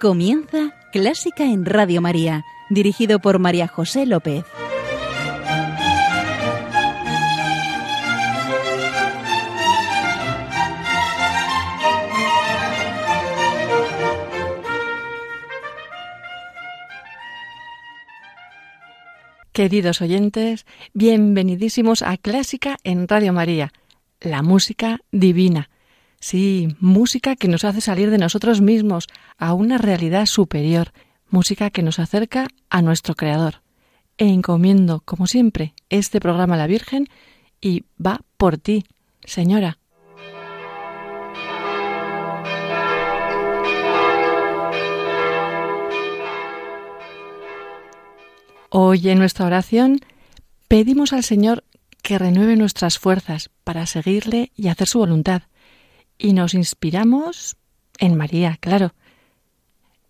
Comienza 0.00 0.76
Clásica 0.92 1.42
en 1.42 1.64
Radio 1.64 2.00
María, 2.00 2.44
dirigido 2.70 3.18
por 3.18 3.40
María 3.40 3.66
José 3.66 4.06
López. 4.06 4.44
Queridos 19.50 20.00
oyentes, 20.00 20.64
bienvenidísimos 20.94 22.02
a 22.02 22.16
Clásica 22.18 22.76
en 22.84 23.08
Radio 23.08 23.32
María, 23.32 23.72
la 24.20 24.42
música 24.42 25.00
divina. 25.10 25.70
Sí, 26.20 26.76
música 26.80 27.36
que 27.36 27.46
nos 27.46 27.64
hace 27.64 27.80
salir 27.80 28.10
de 28.10 28.18
nosotros 28.18 28.60
mismos 28.60 29.06
a 29.36 29.54
una 29.54 29.78
realidad 29.78 30.26
superior, 30.26 30.92
música 31.30 31.70
que 31.70 31.82
nos 31.82 32.00
acerca 32.00 32.48
a 32.70 32.82
nuestro 32.82 33.14
Creador. 33.14 33.62
E 34.16 34.26
encomiendo, 34.26 35.00
como 35.04 35.28
siempre, 35.28 35.74
este 35.90 36.18
programa 36.18 36.54
a 36.54 36.58
la 36.58 36.66
Virgen 36.66 37.06
y 37.60 37.84
va 38.04 38.22
por 38.36 38.58
ti, 38.58 38.84
Señora. 39.24 39.78
Hoy 48.70 49.08
en 49.08 49.18
nuestra 49.18 49.46
oración 49.46 50.00
pedimos 50.66 51.12
al 51.12 51.22
Señor 51.22 51.64
que 52.02 52.18
renueve 52.18 52.56
nuestras 52.56 52.98
fuerzas 52.98 53.50
para 53.62 53.86
seguirle 53.86 54.50
y 54.56 54.68
hacer 54.68 54.88
su 54.88 54.98
voluntad. 54.98 55.42
Y 56.18 56.32
nos 56.32 56.54
inspiramos 56.54 57.56
en 57.98 58.16
María, 58.16 58.58
claro. 58.60 58.92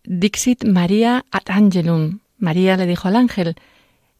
Dixit 0.05 0.65
María 0.65 1.25
ad 1.31 1.49
angelum. 1.49 2.21
María 2.39 2.77
le 2.77 2.87
dijo 2.87 3.09
al 3.09 3.17
ángel, 3.17 3.57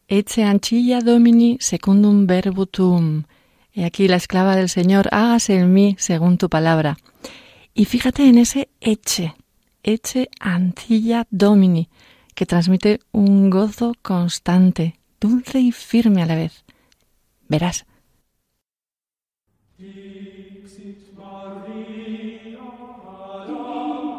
Ecce 0.07 0.43
ancilla 0.43 1.01
domini 1.01 1.57
secundum 1.59 2.27
verbutum. 2.27 3.23
Y 3.71 3.83
aquí 3.83 4.07
la 4.07 4.17
esclava 4.17 4.55
del 4.55 4.69
Señor, 4.69 5.09
hágase 5.11 5.55
en 5.55 5.73
mí 5.73 5.95
según 5.99 6.37
tu 6.37 6.49
palabra. 6.49 6.97
Y 7.73 7.85
fíjate 7.85 8.27
en 8.27 8.39
ese 8.39 8.69
eche, 8.81 9.35
eche 9.83 10.29
ancilla 10.39 11.27
domini 11.29 11.89
que 12.35 12.45
transmite 12.45 12.99
un 13.11 13.49
gozo 13.49 13.93
constante, 14.01 14.99
dulce 15.19 15.59
y 15.59 15.71
firme 15.71 16.23
a 16.23 16.25
la 16.25 16.35
vez. 16.35 16.63
Verás. 17.47 17.85
Dixit 20.61 21.13
Maria, 21.15 22.59
Adam, 23.07 24.18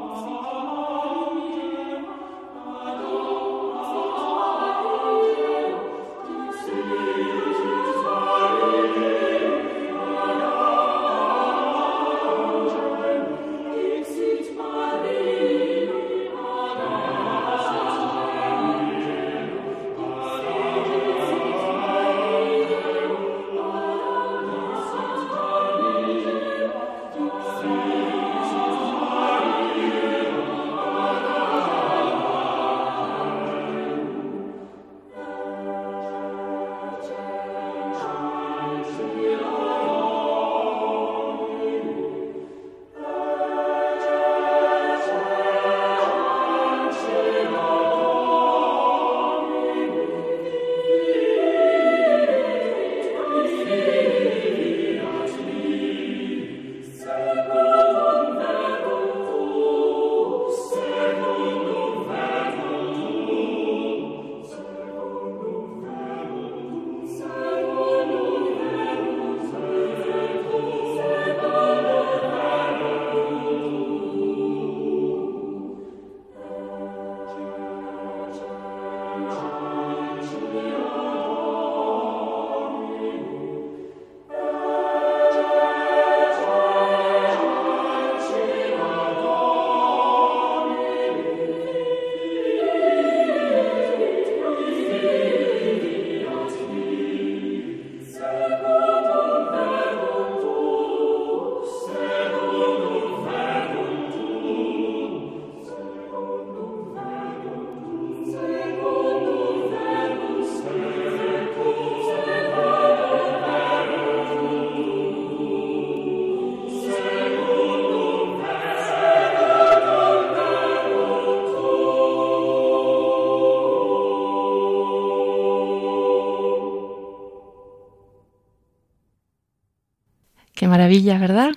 ¿verdad? 130.98 131.52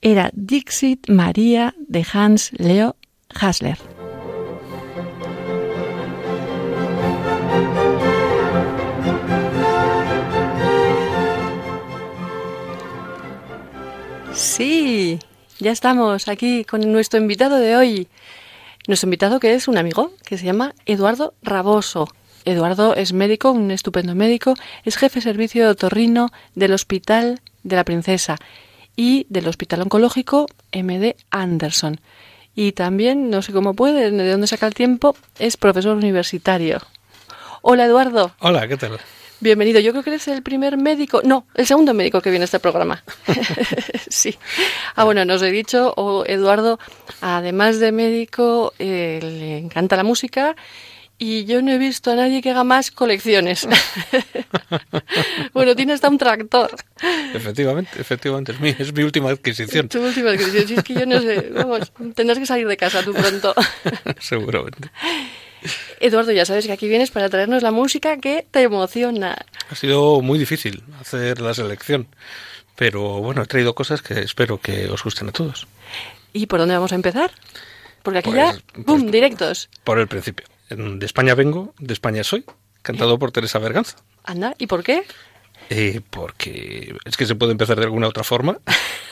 Era 0.00 0.30
Dixit 0.32 1.10
María 1.10 1.74
de 1.86 2.06
Hans 2.10 2.50
Leo 2.56 2.96
Hasler. 3.28 3.76
Sí, 14.32 15.18
ya 15.58 15.70
estamos 15.72 16.28
aquí 16.28 16.64
con 16.64 16.90
nuestro 16.90 17.20
invitado 17.20 17.56
de 17.56 17.76
hoy. 17.76 18.08
Nuestro 18.86 19.08
invitado 19.08 19.40
que 19.40 19.52
es 19.52 19.68
un 19.68 19.76
amigo 19.76 20.12
que 20.24 20.38
se 20.38 20.46
llama 20.46 20.74
Eduardo 20.86 21.34
Raboso. 21.42 22.08
Eduardo 22.44 22.94
es 22.94 23.12
médico, 23.12 23.50
un 23.50 23.70
estupendo 23.70 24.14
médico, 24.14 24.54
es 24.84 24.96
jefe 24.96 25.20
de 25.20 25.22
servicio 25.22 25.64
de 25.64 25.70
otorrino 25.70 26.30
del 26.54 26.72
Hospital 26.72 27.40
de 27.62 27.76
la 27.76 27.84
Princesa 27.84 28.36
y 28.96 29.26
del 29.28 29.48
Hospital 29.48 29.82
Oncológico 29.82 30.46
MD 30.72 31.14
Anderson. 31.30 32.00
Y 32.54 32.72
también, 32.72 33.30
no 33.30 33.42
sé 33.42 33.52
cómo 33.52 33.74
puede, 33.74 34.10
de 34.10 34.30
dónde 34.30 34.46
saca 34.46 34.66
el 34.66 34.74
tiempo, 34.74 35.16
es 35.38 35.56
profesor 35.56 35.96
universitario. 35.96 36.80
Hola 37.62 37.84
Eduardo. 37.84 38.32
Hola, 38.40 38.66
¿qué 38.66 38.76
tal? 38.76 38.98
Bienvenido. 39.40 39.78
Yo 39.78 39.92
creo 39.92 40.02
que 40.02 40.10
eres 40.10 40.26
el 40.26 40.42
primer 40.42 40.76
médico, 40.76 41.20
no, 41.22 41.46
el 41.54 41.64
segundo 41.64 41.94
médico 41.94 42.20
que 42.20 42.30
viene 42.30 42.42
a 42.42 42.46
este 42.46 42.58
programa. 42.58 43.04
sí. 44.08 44.36
Ah, 44.96 45.04
bueno, 45.04 45.24
nos 45.24 45.42
he 45.42 45.52
dicho, 45.52 45.94
Eduardo, 46.26 46.80
además 47.20 47.78
de 47.78 47.92
médico, 47.92 48.72
eh, 48.80 49.20
le 49.22 49.58
encanta 49.58 49.94
la 49.94 50.02
música 50.02 50.56
y 51.18 51.44
yo 51.44 51.60
no 51.62 51.72
he 51.72 51.78
visto 51.78 52.12
a 52.12 52.14
nadie 52.14 52.40
que 52.40 52.50
haga 52.50 52.62
más 52.62 52.92
colecciones. 52.92 53.66
bueno, 55.52 55.74
tiene 55.74 55.92
hasta 55.92 56.08
un 56.08 56.16
tractor. 56.16 56.70
Efectivamente, 57.34 58.00
efectivamente, 58.00 58.52
es 58.52 58.60
mi, 58.60 58.68
es 58.68 58.92
mi 58.92 59.02
última 59.02 59.30
adquisición. 59.30 59.88
Tu 59.88 60.00
última 60.00 60.30
adquisición, 60.30 60.68
si 60.68 60.74
es 60.74 60.82
que 60.84 60.94
yo 60.94 61.06
no 61.06 61.20
sé, 61.20 61.50
vamos, 61.54 61.92
tendrás 62.14 62.38
que 62.38 62.46
salir 62.46 62.68
de 62.68 62.76
casa 62.76 63.02
tú 63.02 63.12
pronto. 63.12 63.54
Seguramente. 64.20 64.90
Eduardo, 65.98 66.30
ya 66.30 66.44
sabes 66.44 66.66
que 66.66 66.72
aquí 66.72 66.88
vienes 66.88 67.10
para 67.10 67.28
traernos 67.28 67.64
la 67.64 67.72
música 67.72 68.18
que 68.18 68.46
te 68.48 68.62
emociona. 68.62 69.36
Ha 69.70 69.74
sido 69.74 70.20
muy 70.20 70.38
difícil 70.38 70.84
hacer 71.00 71.40
la 71.40 71.52
selección, 71.52 72.06
pero 72.76 73.20
bueno, 73.20 73.42
he 73.42 73.46
traído 73.46 73.74
cosas 73.74 74.02
que 74.02 74.20
espero 74.20 74.60
que 74.60 74.86
os 74.86 75.02
gusten 75.02 75.30
a 75.30 75.32
todos. 75.32 75.66
¿Y 76.32 76.46
por 76.46 76.60
dónde 76.60 76.76
vamos 76.76 76.92
a 76.92 76.94
empezar? 76.94 77.32
Porque 78.04 78.20
aquí 78.20 78.30
pues, 78.30 78.54
ya, 78.54 78.82
pues 78.84 79.10
directos. 79.10 79.68
Por 79.82 79.98
el 79.98 80.06
principio. 80.06 80.46
De 80.68 81.06
España 81.06 81.34
vengo, 81.34 81.74
de 81.78 81.94
España 81.94 82.22
soy, 82.24 82.44
cantado 82.82 83.18
por 83.18 83.32
Teresa 83.32 83.58
Berganza. 83.58 83.96
Anda, 84.24 84.54
¿y 84.58 84.66
por 84.66 84.84
qué? 84.84 85.04
Eh, 85.70 86.00
porque 86.10 86.96
es 87.04 87.16
que 87.16 87.26
se 87.26 87.34
puede 87.34 87.52
empezar 87.52 87.78
de 87.78 87.84
alguna 87.84 88.08
otra 88.08 88.24
forma. 88.24 88.58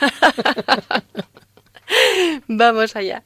Vamos 2.49 2.97
allá. 2.97 3.25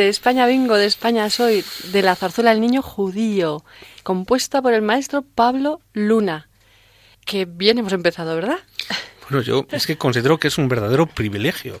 De 0.00 0.08
España 0.08 0.46
vengo, 0.46 0.76
de 0.76 0.86
España 0.86 1.28
soy, 1.28 1.64
de 1.92 2.02
la 2.02 2.16
zarzuela 2.16 2.52
El 2.52 2.60
Niño 2.60 2.80
Judío, 2.80 3.62
compuesta 4.02 4.62
por 4.62 4.72
el 4.72 4.82
maestro 4.82 5.22
Pablo 5.22 5.80
Luna. 5.92 6.48
Que 7.24 7.44
bien 7.44 7.78
hemos 7.78 7.92
empezado, 7.92 8.34
¿verdad? 8.34 8.58
Bueno, 9.28 9.42
yo 9.42 9.66
es 9.70 9.86
que 9.86 9.98
considero 9.98 10.38
que 10.38 10.48
es 10.48 10.58
un 10.58 10.68
verdadero 10.68 11.06
privilegio 11.06 11.80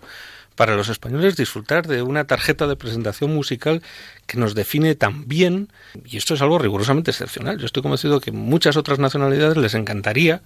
para 0.60 0.76
los 0.76 0.90
españoles 0.90 1.38
disfrutar 1.38 1.86
de 1.86 2.02
una 2.02 2.26
tarjeta 2.26 2.66
de 2.66 2.76
presentación 2.76 3.34
musical 3.34 3.80
que 4.26 4.36
nos 4.36 4.54
define 4.54 4.94
tan 4.94 5.26
bien, 5.26 5.72
y 6.04 6.18
esto 6.18 6.34
es 6.34 6.42
algo 6.42 6.58
rigurosamente 6.58 7.10
excepcional. 7.10 7.58
Yo 7.58 7.64
estoy 7.64 7.82
convencido 7.82 8.20
que 8.20 8.30
muchas 8.30 8.76
otras 8.76 8.98
nacionalidades 8.98 9.56
les 9.56 9.72
encantaría 9.72 10.42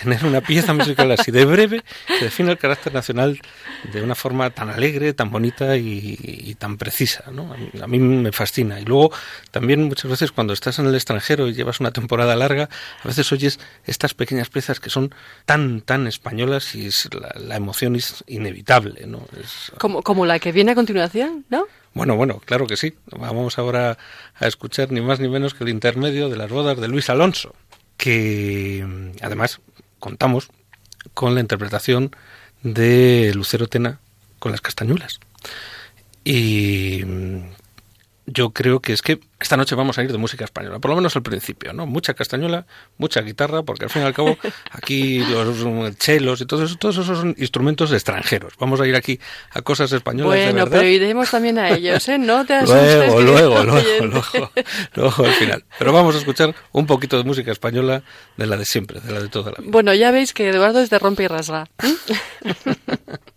tener 0.00 0.24
una 0.26 0.42
pieza 0.42 0.74
musical 0.74 1.10
así 1.12 1.30
de 1.32 1.46
breve 1.46 1.82
que 2.06 2.26
define 2.26 2.50
el 2.50 2.58
carácter 2.58 2.92
nacional 2.92 3.40
de 3.90 4.02
una 4.02 4.14
forma 4.14 4.50
tan 4.50 4.68
alegre, 4.68 5.14
tan 5.14 5.30
bonita 5.30 5.78
y, 5.78 6.54
tan 6.58 6.76
precisa. 6.76 7.24
¿no? 7.32 7.56
A, 7.82 7.86
mí, 7.86 7.98
me 7.98 8.32
fascina. 8.32 8.78
Y 8.78 8.84
luego 8.84 9.12
también 9.50 9.82
muchas 9.82 10.10
veces 10.10 10.30
cuando 10.30 10.52
estás 10.52 10.78
en 10.78 10.86
el 10.86 10.94
extranjero 10.94 11.48
y 11.48 11.54
llevas 11.54 11.80
una 11.80 11.90
temporada 11.90 12.36
larga, 12.36 12.68
a 13.02 13.08
veces 13.08 13.32
oyes 13.32 13.58
estas 13.86 14.12
pequeñas 14.12 14.50
piezas 14.50 14.78
que 14.78 14.90
son 14.90 15.14
tan, 15.46 15.80
tan 15.80 16.06
españolas 16.06 16.74
y 16.74 16.86
es, 16.86 17.08
la, 17.14 17.56
emoción 17.56 17.96
es 17.96 18.22
inevitable. 18.28 19.06
¿no? 19.06 19.26
Como, 19.78 20.02
como 20.02 20.26
la 20.26 20.38
que 20.38 20.52
viene 20.52 20.72
a 20.72 20.74
continuación, 20.74 21.44
¿no? 21.48 21.66
Bueno, 21.94 22.16
bueno, 22.16 22.40
claro 22.44 22.66
que 22.66 22.76
sí. 22.76 22.94
Vamos 23.06 23.58
ahora 23.58 23.98
a 24.34 24.46
escuchar 24.46 24.90
ni 24.90 25.00
más 25.00 25.20
ni 25.20 25.28
menos 25.28 25.54
que 25.54 25.64
el 25.64 25.70
intermedio 25.70 26.28
de 26.28 26.36
las 26.36 26.50
bodas 26.50 26.78
de 26.80 26.88
Luis 26.88 27.08
Alonso, 27.08 27.54
que 27.96 28.84
además 29.22 29.60
contamos 30.00 30.48
con 31.14 31.34
la 31.34 31.40
interpretación 31.40 32.14
de 32.62 33.32
Lucero 33.34 33.68
Tena 33.68 34.00
con 34.38 34.52
las 34.52 34.60
castañuelas. 34.60 35.20
Y 36.24 37.02
yo 38.34 38.50
creo 38.50 38.80
que 38.80 38.92
es 38.92 39.00
que 39.00 39.20
esta 39.40 39.56
noche 39.56 39.74
vamos 39.74 39.98
a 39.98 40.02
ir 40.02 40.10
de 40.10 40.18
música 40.18 40.44
española, 40.44 40.78
por 40.78 40.90
lo 40.90 40.96
menos 40.96 41.14
al 41.16 41.22
principio, 41.22 41.72
¿no? 41.72 41.86
Mucha 41.86 42.14
castañuela, 42.14 42.66
mucha 42.98 43.20
guitarra, 43.20 43.62
porque 43.62 43.84
al 43.84 43.90
fin 43.90 44.02
y 44.02 44.04
al 44.06 44.14
cabo 44.14 44.36
aquí 44.70 45.18
los 45.20 45.96
chelos 45.98 46.40
y 46.40 46.46
todos, 46.46 46.78
todos 46.78 46.98
esos 46.98 47.18
son 47.18 47.34
instrumentos 47.38 47.92
extranjeros. 47.92 48.54
Vamos 48.58 48.80
a 48.80 48.86
ir 48.86 48.96
aquí 48.96 49.20
a 49.50 49.62
cosas 49.62 49.92
españolas 49.92 50.28
bueno, 50.28 50.46
de 50.46 50.52
verdad. 50.52 50.70
pero 50.70 50.88
iremos 50.88 51.30
también 51.30 51.58
a 51.58 51.70
ellos, 51.70 52.08
¿eh? 52.08 52.18
No 52.18 52.44
te 52.44 52.54
asustes. 52.54 52.96
luego, 53.06 53.20
luego, 53.20 53.64
luego, 53.64 54.06
luego, 54.06 54.50
luego, 54.94 55.24
al 55.24 55.32
final. 55.32 55.64
Pero 55.78 55.92
vamos 55.92 56.14
a 56.14 56.18
escuchar 56.18 56.54
un 56.72 56.86
poquito 56.86 57.16
de 57.16 57.24
música 57.24 57.52
española 57.52 58.02
de 58.36 58.46
la 58.46 58.56
de 58.56 58.64
siempre, 58.64 59.00
de 59.00 59.12
la 59.12 59.20
de 59.20 59.28
toda 59.28 59.52
la 59.52 59.58
vida. 59.58 59.70
Bueno, 59.70 59.94
ya 59.94 60.10
veis 60.10 60.32
que 60.32 60.48
Eduardo 60.48 60.80
es 60.80 60.90
de 60.90 60.98
rompe 60.98 61.24
y 61.24 61.28
rasga. 61.28 61.68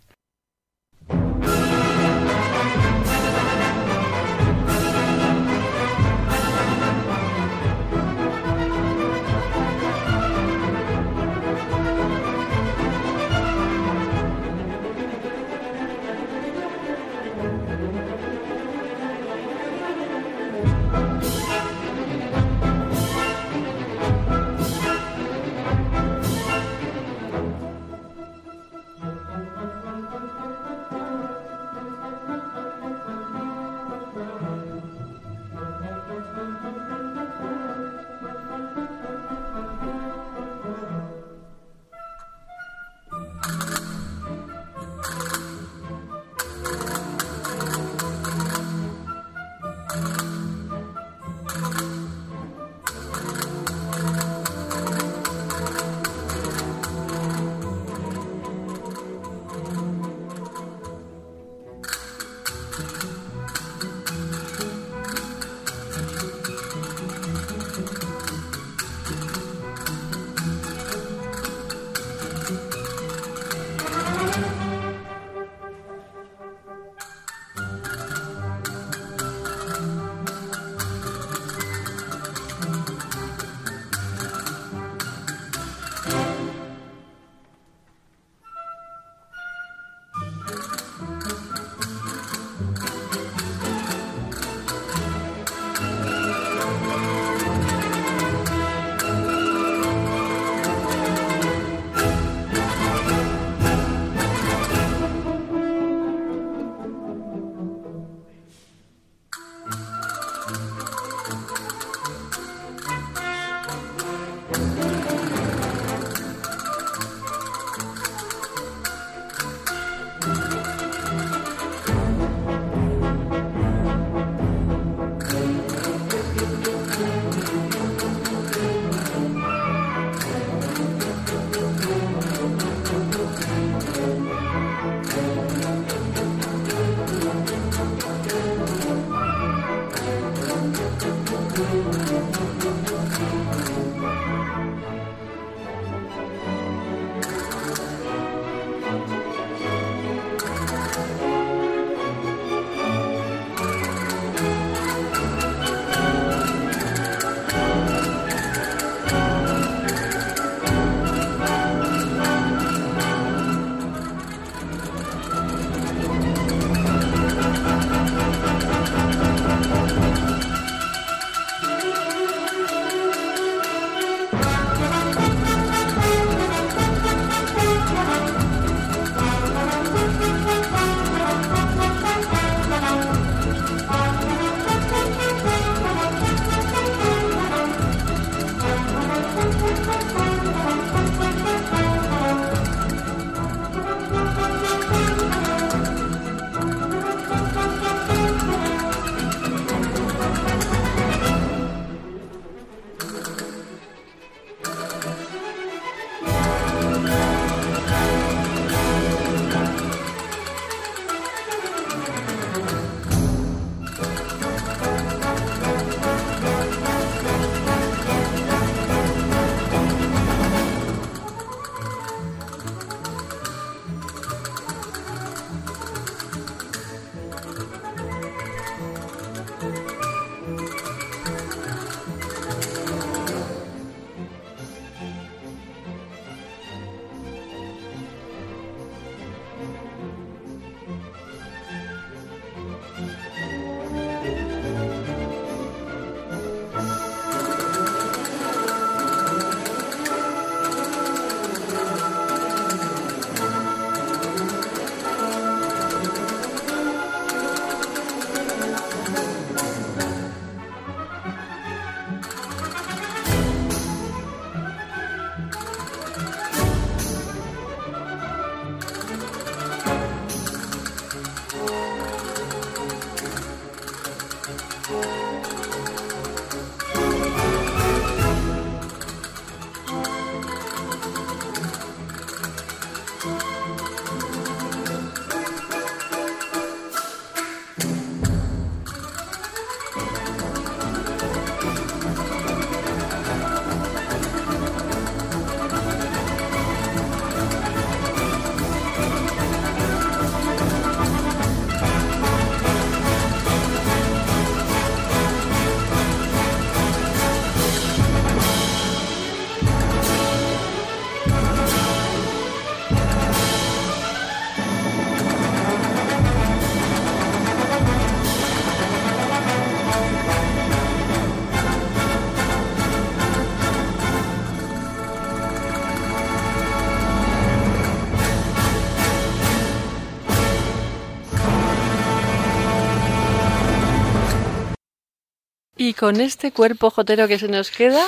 con 335.98 336.20
este 336.20 336.52
cuerpo 336.52 336.90
jotero 336.90 337.26
que 337.26 337.38
se 337.38 337.48
nos 337.48 337.70
queda, 337.70 338.06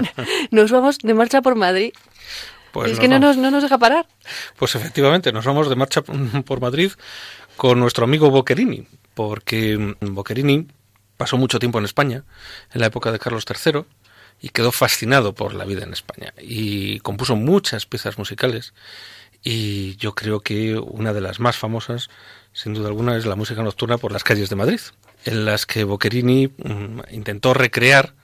nos 0.50 0.70
vamos 0.70 0.98
de 0.98 1.12
marcha 1.12 1.42
por 1.42 1.56
Madrid. 1.56 1.92
Pues 2.72 2.92
es 2.92 2.92
nos 2.92 3.00
que 3.00 3.08
no 3.08 3.18
nos, 3.18 3.36
no 3.36 3.50
nos 3.50 3.62
deja 3.62 3.78
parar. 3.78 4.06
Pues 4.56 4.74
efectivamente, 4.76 5.32
nos 5.32 5.44
vamos 5.44 5.68
de 5.68 5.76
marcha 5.76 6.02
por 6.02 6.60
Madrid 6.60 6.92
con 7.56 7.80
nuestro 7.80 8.04
amigo 8.04 8.30
Boccherini, 8.30 8.86
porque 9.14 9.96
Boccherini 10.00 10.68
pasó 11.16 11.36
mucho 11.36 11.58
tiempo 11.58 11.78
en 11.78 11.84
España, 11.84 12.24
en 12.72 12.80
la 12.80 12.86
época 12.86 13.10
de 13.10 13.18
Carlos 13.18 13.44
III, 13.48 13.84
y 14.40 14.48
quedó 14.50 14.72
fascinado 14.72 15.34
por 15.34 15.52
la 15.52 15.64
vida 15.64 15.82
en 15.82 15.92
España. 15.92 16.32
Y 16.40 17.00
compuso 17.00 17.36
muchas 17.36 17.86
piezas 17.86 18.18
musicales, 18.18 18.72
y 19.42 19.96
yo 19.96 20.14
creo 20.14 20.40
que 20.40 20.76
una 20.76 21.12
de 21.12 21.20
las 21.20 21.40
más 21.40 21.56
famosas, 21.56 22.08
sin 22.52 22.72
duda 22.72 22.88
alguna, 22.88 23.16
es 23.16 23.26
la 23.26 23.36
música 23.36 23.62
nocturna 23.62 23.98
por 23.98 24.12
las 24.12 24.24
calles 24.24 24.48
de 24.48 24.56
Madrid, 24.56 24.80
en 25.24 25.44
las 25.44 25.66
que 25.66 25.84
Boccherini 25.84 26.48
mm, 26.48 27.00
intentó 27.12 27.54
recrear 27.54 28.14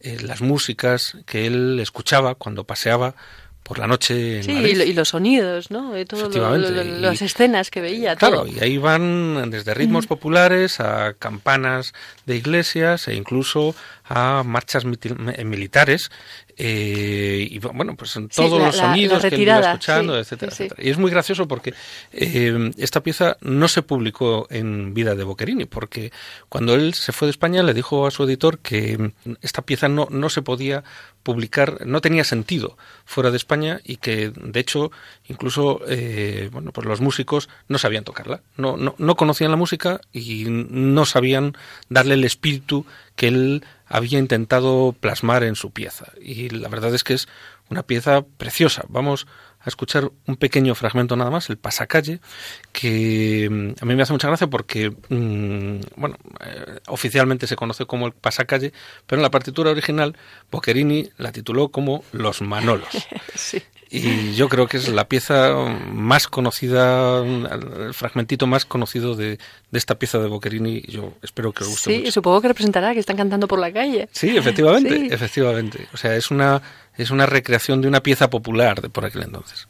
eh, 0.00 0.18
las 0.22 0.40
músicas 0.42 1.16
que 1.26 1.46
él 1.46 1.78
escuchaba 1.80 2.34
cuando 2.34 2.64
paseaba 2.64 3.14
por 3.62 3.78
la 3.78 3.86
noche 3.86 4.38
en 4.38 4.42
Sí, 4.42 4.52
Madrid. 4.54 4.70
y, 4.70 4.74
lo- 4.74 4.84
y 4.84 4.92
los 4.92 5.08
sonidos, 5.10 5.70
¿no? 5.70 5.96
Y 5.96 6.04
todo 6.04 6.28
lo- 6.28 6.58
las 6.58 7.22
escenas 7.22 7.70
que 7.70 7.80
veía. 7.80 8.16
Claro, 8.16 8.38
todo. 8.42 8.48
y 8.48 8.58
ahí 8.58 8.76
van 8.76 9.50
desde 9.52 9.72
ritmos 9.72 10.08
populares 10.08 10.80
a 10.80 11.14
campanas 11.14 11.92
de 12.26 12.34
iglesias 12.36 13.06
e 13.06 13.14
incluso 13.14 13.76
a 14.04 14.42
marchas 14.44 14.82
eh, 14.84 15.44
militares 15.44 16.10
eh, 16.56 17.46
y 17.50 17.58
bueno, 17.58 17.96
pues 17.96 18.14
en 18.16 18.24
Sí, 18.30 18.36
todos 18.42 18.58
la- 18.60 18.66
los 18.66 18.76
la- 18.76 18.82
la 18.82 18.88
sonidos 18.90 19.22
que 19.24 19.36
iba 19.40 19.60
escuchando, 19.60 20.14
sí, 20.14 20.20
etcétera, 20.20 20.52
sí, 20.52 20.62
etcétera. 20.64 20.86
Y 20.86 20.90
es 20.90 20.98
muy 20.98 21.10
gracioso 21.10 21.48
porque 21.48 21.74
eh, 22.12 22.70
esta 22.78 23.02
pieza 23.02 23.36
no 23.40 23.68
se 23.68 23.82
publicó 23.82 24.46
en 24.50 24.94
vida 24.94 25.14
de 25.14 25.24
Boccherini, 25.24 25.64
porque 25.64 26.12
cuando 26.48 26.74
él 26.74 26.94
se 26.94 27.12
fue 27.12 27.26
de 27.26 27.30
España 27.30 27.62
le 27.62 27.74
dijo 27.74 28.06
a 28.06 28.10
su 28.10 28.24
editor 28.24 28.58
que 28.58 29.12
esta 29.40 29.62
pieza 29.62 29.88
no, 29.88 30.08
no 30.10 30.28
se 30.28 30.42
podía 30.42 30.84
publicar, 31.22 31.86
no 31.86 32.00
tenía 32.00 32.24
sentido 32.24 32.76
fuera 33.04 33.30
de 33.30 33.36
España 33.36 33.80
y 33.84 33.96
que 33.98 34.30
de 34.34 34.58
hecho 34.60 34.90
incluso 35.28 35.80
eh, 35.86 36.48
bueno 36.52 36.72
pues 36.72 36.84
los 36.86 37.00
músicos 37.00 37.48
no 37.68 37.78
sabían 37.78 38.02
tocarla, 38.02 38.40
no, 38.56 38.76
no, 38.76 38.96
no 38.98 39.14
conocían 39.14 39.52
la 39.52 39.56
música 39.56 40.00
y 40.12 40.46
no 40.48 41.04
sabían 41.06 41.56
darle 41.88 42.14
el 42.14 42.24
espíritu 42.24 42.86
que 43.14 43.28
él 43.28 43.64
había 43.92 44.18
intentado 44.18 44.96
plasmar 44.98 45.44
en 45.44 45.54
su 45.54 45.70
pieza. 45.70 46.12
Y 46.20 46.48
la 46.48 46.68
verdad 46.68 46.94
es 46.94 47.04
que 47.04 47.12
es 47.12 47.28
una 47.68 47.82
pieza 47.82 48.22
preciosa. 48.38 48.84
Vamos 48.88 49.26
a 49.60 49.68
escuchar 49.68 50.10
un 50.26 50.36
pequeño 50.36 50.74
fragmento 50.74 51.14
nada 51.14 51.30
más, 51.30 51.50
el 51.50 51.58
pasacalle, 51.58 52.20
que 52.72 53.48
mm, 53.50 53.82
a 53.82 53.84
mí 53.84 53.94
me 53.94 54.02
hace 54.02 54.14
mucha 54.14 54.28
gracia 54.28 54.46
porque, 54.46 54.90
mm, 54.90 55.80
bueno, 55.96 56.16
eh, 56.40 56.80
oficialmente 56.88 57.46
se 57.46 57.54
conoce 57.54 57.84
como 57.84 58.06
el 58.06 58.12
pasacalle, 58.12 58.72
pero 59.06 59.20
en 59.20 59.24
la 59.24 59.30
partitura 59.30 59.70
original 59.70 60.16
Boccherini 60.50 61.10
la 61.18 61.30
tituló 61.30 61.68
como 61.68 62.02
Los 62.12 62.40
Manolos. 62.40 62.88
Sí. 63.34 63.62
Y 63.94 64.32
yo 64.34 64.48
creo 64.48 64.66
que 64.66 64.78
es 64.78 64.88
la 64.88 65.06
pieza 65.06 65.52
más 65.92 66.26
conocida, 66.26 67.18
el 67.22 67.92
fragmentito 67.92 68.46
más 68.46 68.64
conocido 68.64 69.14
de, 69.14 69.36
de 69.70 69.78
esta 69.78 69.96
pieza 69.98 70.18
de 70.18 70.28
Boccherini. 70.28 70.80
Yo 70.88 71.12
espero 71.20 71.52
que 71.52 71.64
os 71.64 71.68
guste 71.68 71.90
Sí, 71.92 71.98
mucho. 71.98 72.12
supongo 72.12 72.40
que 72.40 72.48
representará 72.48 72.94
que 72.94 73.00
están 73.00 73.18
cantando 73.18 73.46
por 73.46 73.58
la 73.58 73.70
calle. 73.70 74.08
Sí, 74.12 74.34
efectivamente, 74.34 74.96
Sí. 74.98 75.08
efectivamente. 75.10 75.88
O 75.92 75.98
sea, 75.98 76.16
es 76.16 76.30
una, 76.30 76.62
es 76.96 77.10
una 77.10 77.26
recreación 77.26 77.82
de 77.82 77.88
una 77.88 78.02
pieza 78.02 78.30
popular 78.30 78.80
de 78.80 78.88
por 78.88 79.04
aquel 79.04 79.24
entonces. 79.24 79.68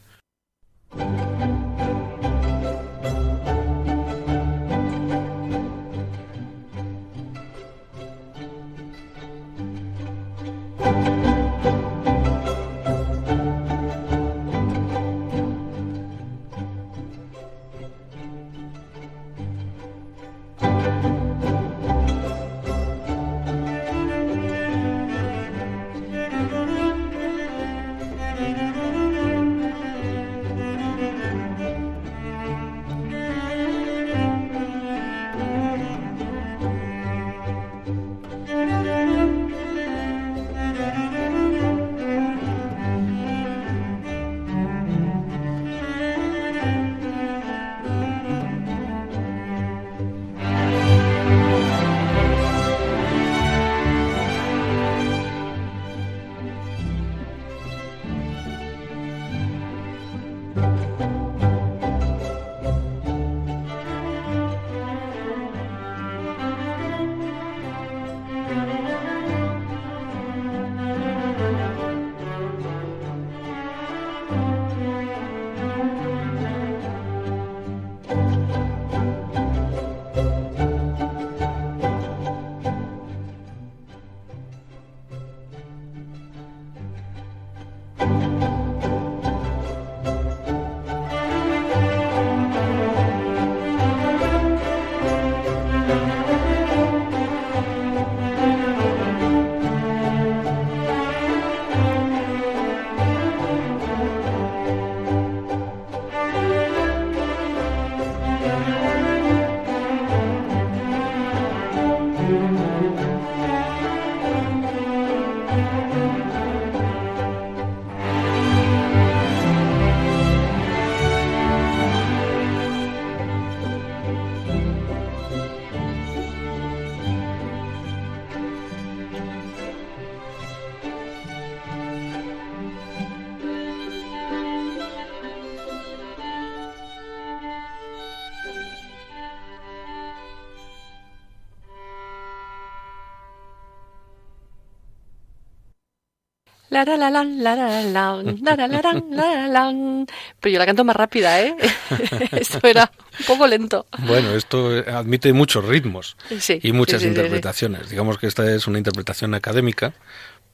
Pero 150.40 150.52
yo 150.52 150.58
la 150.58 150.66
canto 150.66 150.84
más 150.84 150.96
rápida, 150.96 151.42
¿eh? 151.42 151.54
Esto 152.32 152.66
era 152.66 152.90
un 153.18 153.26
poco 153.26 153.46
lento. 153.46 153.86
Bueno, 153.98 154.34
esto 154.34 154.70
admite 154.86 155.32
muchos 155.34 155.64
ritmos 155.66 156.16
Sí, 156.40 156.58
y 156.62 156.72
muchas 156.72 157.02
sí, 157.02 157.08
sí, 157.08 157.10
interpretaciones. 157.10 157.90
Digamos 157.90 158.16
que 158.16 158.26
esta 158.26 158.50
es 158.50 158.66
una 158.66 158.78
interpretación 158.78 159.34
académica, 159.34 159.92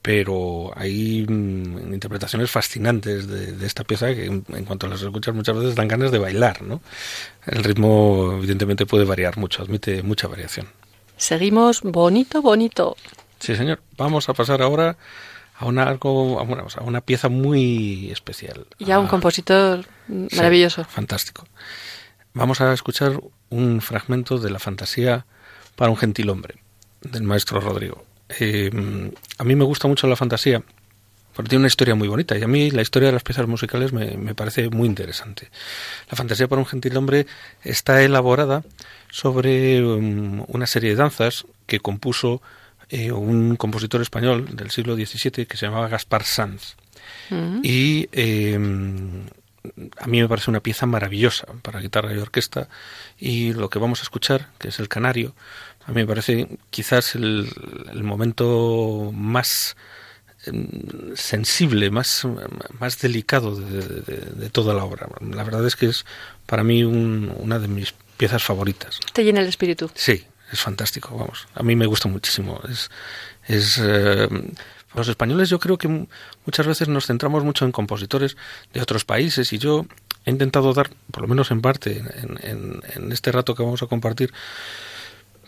pero 0.01 0.73
hay 0.75 1.25
mm, 1.27 1.93
interpretaciones 1.93 2.51
fascinantes 2.51 3.27
de, 3.27 3.53
de 3.53 3.65
esta 3.65 3.85
pieza 3.85 4.13
que 4.13 4.25
en, 4.25 4.43
en 4.49 4.65
cuanto 4.65 4.87
las 4.87 5.01
escuchas 5.01 5.33
muchas 5.33 5.55
veces 5.55 5.75
dan 5.75 5.87
ganas 5.87 6.11
de 6.11 6.19
bailar, 6.19 6.61
¿no? 6.61 6.81
El 7.45 7.63
ritmo 7.63 8.33
evidentemente 8.37 8.85
puede 8.85 9.05
variar 9.05 9.37
mucho, 9.37 9.63
admite 9.63 10.03
mucha 10.03 10.27
variación. 10.27 10.67
Seguimos 11.15 11.81
bonito, 11.81 12.41
bonito. 12.41 12.97
Sí, 13.39 13.55
señor. 13.55 13.79
Vamos 13.97 14.27
a 14.27 14.33
pasar 14.33 14.61
ahora 14.61 14.97
a 15.61 15.65
una 15.65 15.83
algo, 15.83 16.39
a 16.39 16.43
una, 16.43 16.63
a 16.75 16.83
una 16.83 17.01
pieza 17.01 17.27
muy 17.29 18.09
especial. 18.11 18.65
Ya 18.79 18.97
un 18.99 19.05
Ah, 19.07 19.09
compositor 19.09 19.85
sí, 20.07 20.35
maravilloso. 20.37 20.85
fantástico. 20.85 21.45
Vamos 22.33 22.61
a 22.61 22.71
escuchar 22.73 23.19
un 23.49 23.81
fragmento 23.81 24.37
de 24.37 24.49
la 24.51 24.59
fantasía 24.59 25.25
para 25.75 25.91
un 25.91 25.97
gentil 25.97 26.29
hombre 26.29 26.55
del 27.01 27.23
maestro 27.23 27.59
Rodrigo. 27.59 28.05
eh, 28.39 28.69
a 29.37 29.43
mí 29.43 29.55
me 29.55 29.63
gusta 29.65 29.87
mucho 29.87 30.05
la 30.07 30.15
fantasía, 30.15 30.61
porque 31.33 31.49
tiene 31.49 31.61
una 31.63 31.67
historia 31.67 31.95
muy 31.95 32.07
bonita 32.07 32.37
y 32.37 32.43
a 32.43 32.47
mí 32.47 32.69
la 32.71 32.81
historia 32.81 33.07
de 33.07 33.13
las 33.13 33.23
piezas 33.23 33.47
musicales 33.47 33.91
me, 33.91 34.15
me 34.17 34.35
parece 34.35 34.69
muy 34.69 34.87
interesante. 34.87 35.49
La 36.09 36.15
fantasía 36.15 36.47
para 36.47 36.59
un 36.61 36.67
gentil 36.67 36.95
hombre 36.97 37.25
está 37.63 38.01
elaborada 38.03 38.63
sobre 39.11 39.83
um, 39.83 40.43
una 40.47 40.67
serie 40.67 40.91
de 40.91 40.95
danzas 40.97 41.45
que 41.65 41.79
compuso 41.79 42.41
eh, 42.89 43.11
un 43.11 43.55
compositor 43.55 44.01
español 44.01 44.55
del 44.55 44.71
siglo 44.71 44.95
XVII 44.95 45.45
que 45.45 45.57
se 45.57 45.65
llamaba 45.65 45.87
Gaspar 45.87 46.23
Sanz. 46.23 46.75
Mm. 47.29 47.59
Y 47.63 48.09
eh, 48.11 48.55
a 49.99 50.07
mí 50.07 50.21
me 50.21 50.27
parece 50.27 50.49
una 50.49 50.61
pieza 50.61 50.85
maravillosa 50.85 51.45
para 51.61 51.79
guitarra 51.81 52.13
y 52.13 52.17
orquesta. 52.17 52.67
Y 53.19 53.53
lo 53.53 53.69
que 53.69 53.79
vamos 53.79 53.99
a 53.99 54.03
escuchar, 54.03 54.47
que 54.57 54.69
es 54.69 54.79
el 54.79 54.87
Canario, 54.87 55.35
a 55.85 55.89
mí 55.91 55.95
me 56.01 56.07
parece 56.07 56.47
quizás 56.69 57.15
el, 57.15 57.49
el 57.91 58.03
momento 58.03 59.11
más 59.13 59.75
em, 60.45 60.67
sensible, 61.15 61.89
más, 61.91 62.25
más 62.79 62.99
delicado 62.99 63.55
de, 63.55 63.81
de- 63.81 64.31
de 64.35 64.49
toda 64.49 64.73
la 64.73 64.83
obra. 64.85 65.07
La 65.21 65.43
verdad 65.43 65.65
es 65.67 65.75
que 65.75 65.87
es 65.87 66.05
para 66.45 66.63
mí 66.63 66.83
un- 66.83 67.33
una 67.37 67.59
de 67.59 67.67
mis 67.67 67.93
piezas 68.17 68.43
favoritas. 68.43 68.99
Te 69.13 69.23
llena 69.23 69.41
el 69.41 69.47
espíritu. 69.47 69.89
Sí, 69.95 70.23
es 70.51 70.59
fantástico, 70.59 71.15
vamos. 71.17 71.47
A 71.55 71.63
mí 71.63 71.75
me 71.75 71.85
gusta 71.85 72.07
muchísimo. 72.09 72.59
Es, 72.69 72.89
es 73.47 73.77
eh, 73.81 74.27
los 74.95 75.07
españoles 75.07 75.49
yo 75.49 75.59
creo 75.59 75.77
que 75.77 75.87
mu- 75.87 76.07
muchas 76.45 76.65
veces 76.67 76.87
nos 76.87 77.05
centramos 77.07 77.43
mucho 77.43 77.65
en 77.65 77.71
compositores 77.71 78.35
de 78.73 78.81
otros 78.81 79.05
países 79.05 79.53
y 79.53 79.57
yo 79.59 79.85
he 80.25 80.31
intentado 80.31 80.73
dar, 80.73 80.89
por 81.11 81.21
lo 81.21 81.27
menos 81.27 81.51
en 81.51 81.61
parte, 81.61 81.97
en, 82.15 82.39
en- 82.41 82.81
en 82.95 83.11
este 83.11 83.31
rato 83.31 83.53
que 83.55 83.63
vamos 83.63 83.83
a 83.83 83.87
compartir, 83.87 84.33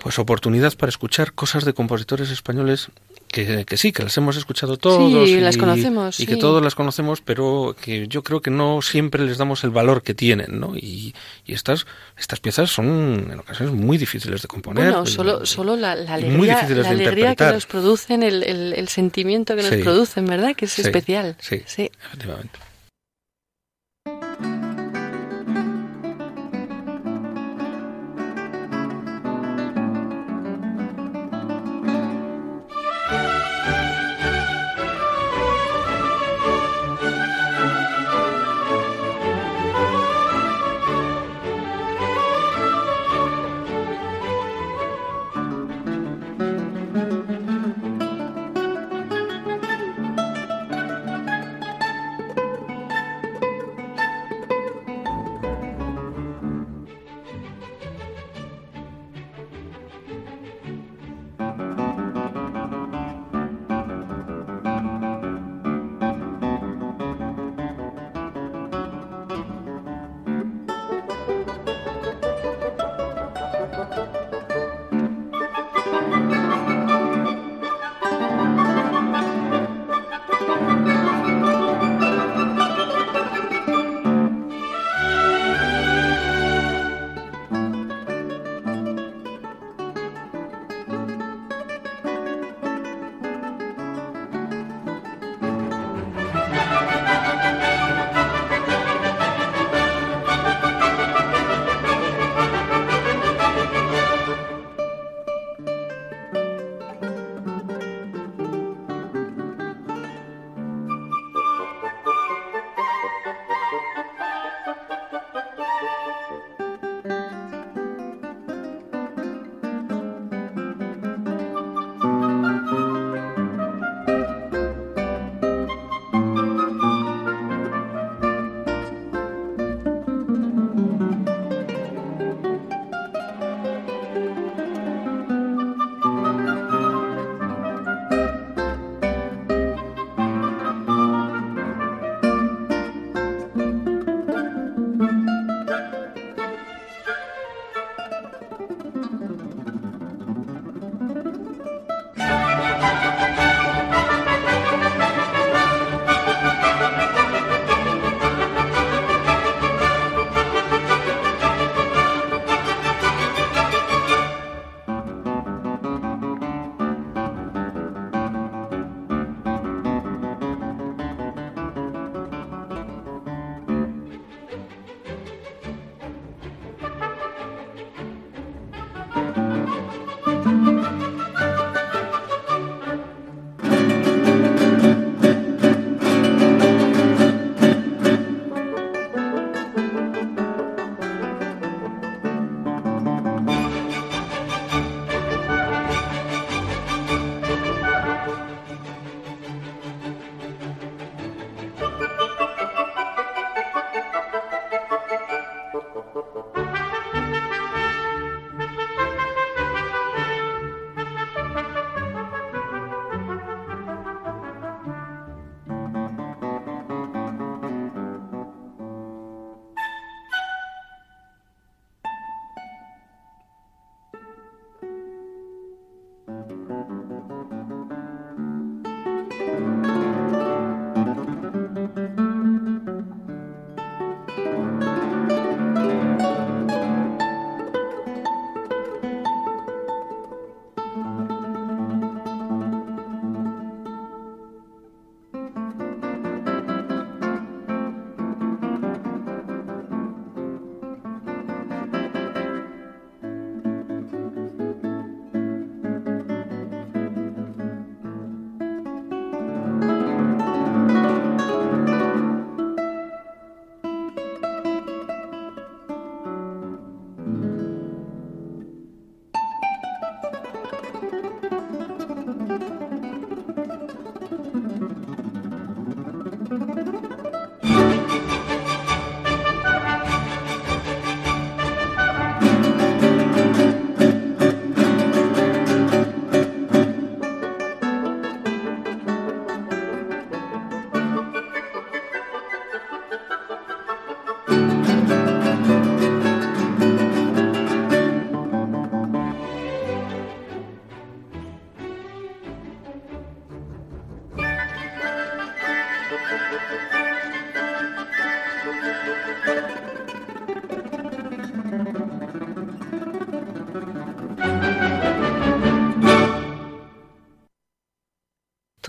pues 0.02 0.18
oportunidad 0.20 0.74
para 0.76 0.90
escuchar 0.90 1.34
cosas 1.34 1.64
de 1.66 1.74
compositores 1.74 2.30
españoles 2.32 2.90
que, 3.32 3.66
que 3.66 3.78
sí, 3.78 3.92
que 3.92 4.04
las 4.04 4.16
hemos 4.18 4.36
escuchado 4.38 4.78
todos 4.78 5.28
Sí, 5.28 5.36
y, 5.36 5.40
las 5.40 5.58
conocemos, 5.58 6.20
y 6.20 6.26
que 6.26 6.36
todos 6.36 6.62
las 6.64 6.76
conocemos, 6.76 7.22
pero 7.22 7.76
que 7.82 8.08
yo 8.08 8.24
creo 8.24 8.42
que 8.42 8.52
no 8.52 8.82
siempre 8.82 9.24
les 9.26 9.38
damos 9.38 9.64
el 9.64 9.70
valor 9.70 10.04
que 10.04 10.14
tienen, 10.14 10.60
¿no? 10.60 10.76
Y, 10.76 11.16
y 11.46 11.54
estas 11.54 11.86
estas 12.18 12.40
piezas 12.40 12.70
son 12.70 13.28
en 13.32 13.40
ocasiones 13.40 13.74
muy 13.74 13.98
difíciles 13.98 14.42
de 14.42 14.48
componer. 14.48 14.86
Bueno, 14.92 15.04
y- 15.06 15.08
solo, 15.12 15.46
solo 15.46 15.76
la, 15.76 15.96
la 15.96 16.16
alegría, 16.16 16.38
muy 16.38 16.48
difíciles 16.50 16.84
la 16.84 16.90
de 16.94 17.02
alegría 17.04 17.36
que 17.36 17.46
nos 17.46 17.66
producen, 17.66 18.24
el, 18.24 18.44
el- 18.44 18.74
el 18.74 18.88
sentimiento 18.90 19.56
que 19.56 19.62
nos 19.64 19.72
Sí. 19.72 19.78
producen, 19.84 20.26
¿verdad? 20.26 20.56
Que 20.56 20.66
es 20.66 20.72
Sí, 20.74 20.82
especial. 20.82 21.36
sí. 21.40 21.62
sí. 21.66 21.90
Efectivamente. 22.08 22.60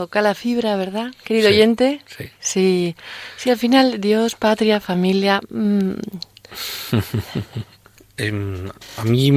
Toca 0.03 0.21
la 0.21 0.35
fibra, 0.35 0.75
¿verdad, 0.75 1.12
querido 1.23 1.49
Sí, 1.49 1.55
oyente? 1.55 2.03
sí. 2.07 2.25
Sí, 2.41 2.97
sí, 3.37 3.51
al 3.51 3.57
final 3.57 4.01
Dios, 4.01 4.35
patria, 4.35 4.81
familia. 4.81 5.41
mm, 5.49 5.93
Em, 8.17 8.69
a 8.97 9.05
mí 9.05 9.31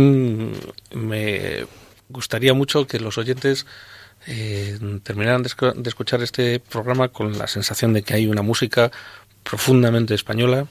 me 0.91 1.65
gustaría 2.09 2.55
mucho 2.55 2.87
que 2.87 2.99
los 2.99 3.19
oyentes 3.19 3.67
eh, 4.25 4.79
terminaran 5.03 5.43
de, 5.43 5.49
escu- 5.49 5.75
de 5.75 5.87
escuchar 5.87 6.23
este 6.23 6.59
programa 6.59 7.09
con 7.09 7.37
la 7.37 7.45
sensación 7.47 7.93
de 7.93 8.01
que 8.01 8.15
hay 8.15 8.25
una 8.25 8.41
música 8.41 8.91
profundamente 9.43 10.15
española, 10.15 10.65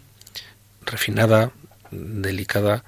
refinada, 0.84 1.52
delicada, 1.92 2.84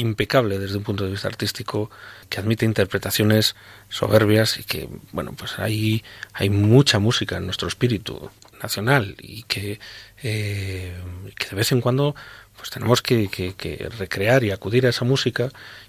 impecable 0.00 0.58
desde 0.58 0.76
un 0.78 0.82
punto 0.84 1.04
de 1.04 1.10
vista 1.10 1.28
artístico, 1.28 1.90
que 2.28 2.40
admite 2.40 2.64
interpretaciones 2.64 3.54
soberbias 3.88 4.58
y 4.58 4.64
que, 4.64 4.88
bueno, 5.12 5.32
pues 5.36 5.58
hay, 5.58 6.02
hay 6.32 6.50
mucha 6.50 6.98
música 6.98 7.36
en 7.36 7.44
nuestro 7.46 7.68
espíritu 7.68 8.30
nacional 8.62 9.14
y 9.20 9.42
que, 9.44 9.78
eh, 10.22 10.94
que 11.36 11.46
de 11.48 11.56
vez 11.56 11.72
en 11.72 11.80
cuando 11.80 12.14
pues 12.56 12.68
tenemos 12.70 13.00
que, 13.00 13.28
que- 13.28 13.54
que 13.54 13.88
recrear 13.98 14.44
y 14.44 14.50
acudir 14.50 14.84
a 14.84 14.90
esa 14.90 15.06
música 15.06 15.48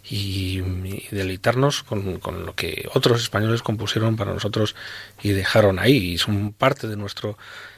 y, 0.10 0.60
y 0.62 1.08
deleitarnos 1.12 1.84
con, 1.84 2.20
con 2.20 2.46
lo 2.46 2.56
que 2.56 2.88
otros 2.94 3.22
españoles 3.22 3.62
compusieron 3.62 4.16
para 4.16 4.34
nosotros 4.34 4.74
y 5.22 5.32
dejaron 5.32 5.80
ahí 5.80 6.14
y 6.14 6.18
son 6.18 6.54
parte 6.54 6.88
de 6.88 6.96
nuestro 6.96 7.38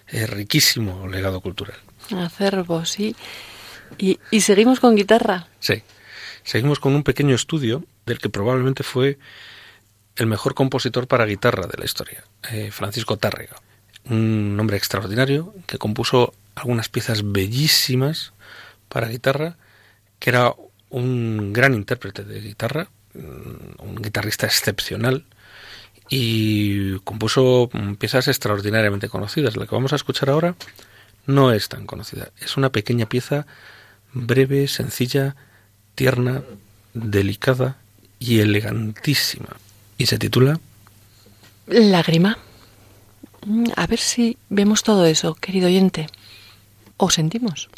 eh, 0.09 0.27
riquísimo 0.27 1.07
legado 1.07 1.41
cultural. 1.41 1.77
acervo, 2.15 2.85
sí. 2.85 3.15
Y, 3.97 4.19
y 4.29 4.41
seguimos 4.41 4.79
con 4.79 4.95
guitarra. 4.95 5.47
Sí. 5.59 5.81
Seguimos 6.43 6.79
con 6.79 6.95
un 6.95 7.03
pequeño 7.03 7.35
estudio 7.35 7.83
del 8.05 8.19
que 8.19 8.29
probablemente 8.29 8.83
fue 8.83 9.17
el 10.15 10.27
mejor 10.27 10.53
compositor 10.53 11.07
para 11.07 11.25
guitarra 11.25 11.67
de 11.67 11.77
la 11.77 11.85
historia, 11.85 12.23
eh, 12.51 12.69
Francisco 12.71 13.17
Tárrega. 13.17 13.55
Un 14.05 14.57
hombre 14.59 14.77
extraordinario 14.77 15.55
que 15.65 15.77
compuso 15.77 16.33
algunas 16.55 16.89
piezas 16.89 17.31
bellísimas 17.31 18.33
para 18.89 19.07
guitarra, 19.07 19.57
que 20.19 20.29
era 20.29 20.53
un 20.89 21.53
gran 21.53 21.73
intérprete 21.73 22.23
de 22.23 22.41
guitarra, 22.41 22.89
mm, 23.13 23.81
un 23.81 23.95
guitarrista 23.95 24.45
excepcional 24.45 25.25
y 26.09 26.99
compuso 26.99 27.69
piezas 27.97 28.27
extraordinariamente 28.27 29.09
conocidas. 29.09 29.55
La 29.55 29.65
que 29.65 29.75
vamos 29.75 29.93
a 29.93 29.95
escuchar 29.95 30.29
ahora 30.29 30.55
no 31.25 31.51
es 31.53 31.69
tan 31.69 31.87
conocida. 31.87 32.31
Es 32.37 32.57
una 32.57 32.71
pequeña 32.71 33.07
pieza 33.07 33.47
breve, 34.13 34.67
sencilla, 34.67 35.35
tierna, 35.95 36.43
delicada 36.93 37.77
y 38.19 38.39
elegantísima. 38.39 39.49
Y 39.97 40.05
se 40.07 40.17
titula 40.17 40.59
Lágrima. 41.67 42.37
Mm, 43.45 43.65
A 43.75 43.87
ver 43.87 43.99
si 43.99 44.37
vemos 44.49 44.83
todo 44.83 45.05
eso, 45.05 45.35
querido 45.35 45.67
oyente. 45.67 46.07
O 46.97 47.09
sentimos. 47.09 47.69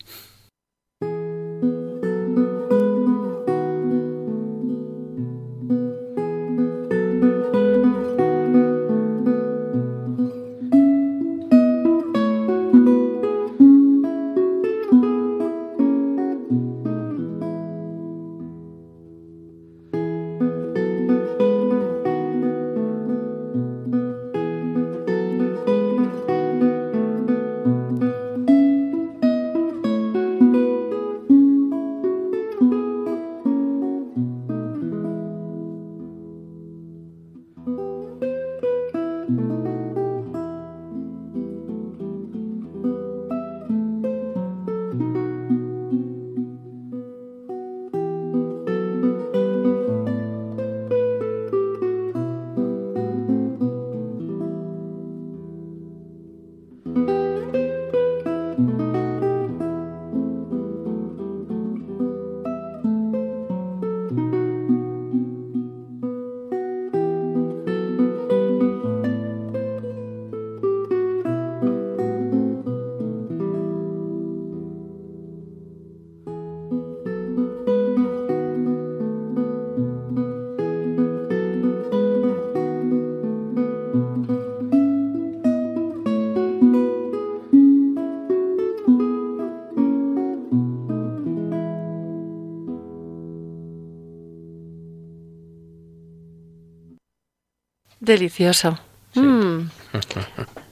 Delicioso. 98.05 98.77
Mm. 99.15 99.67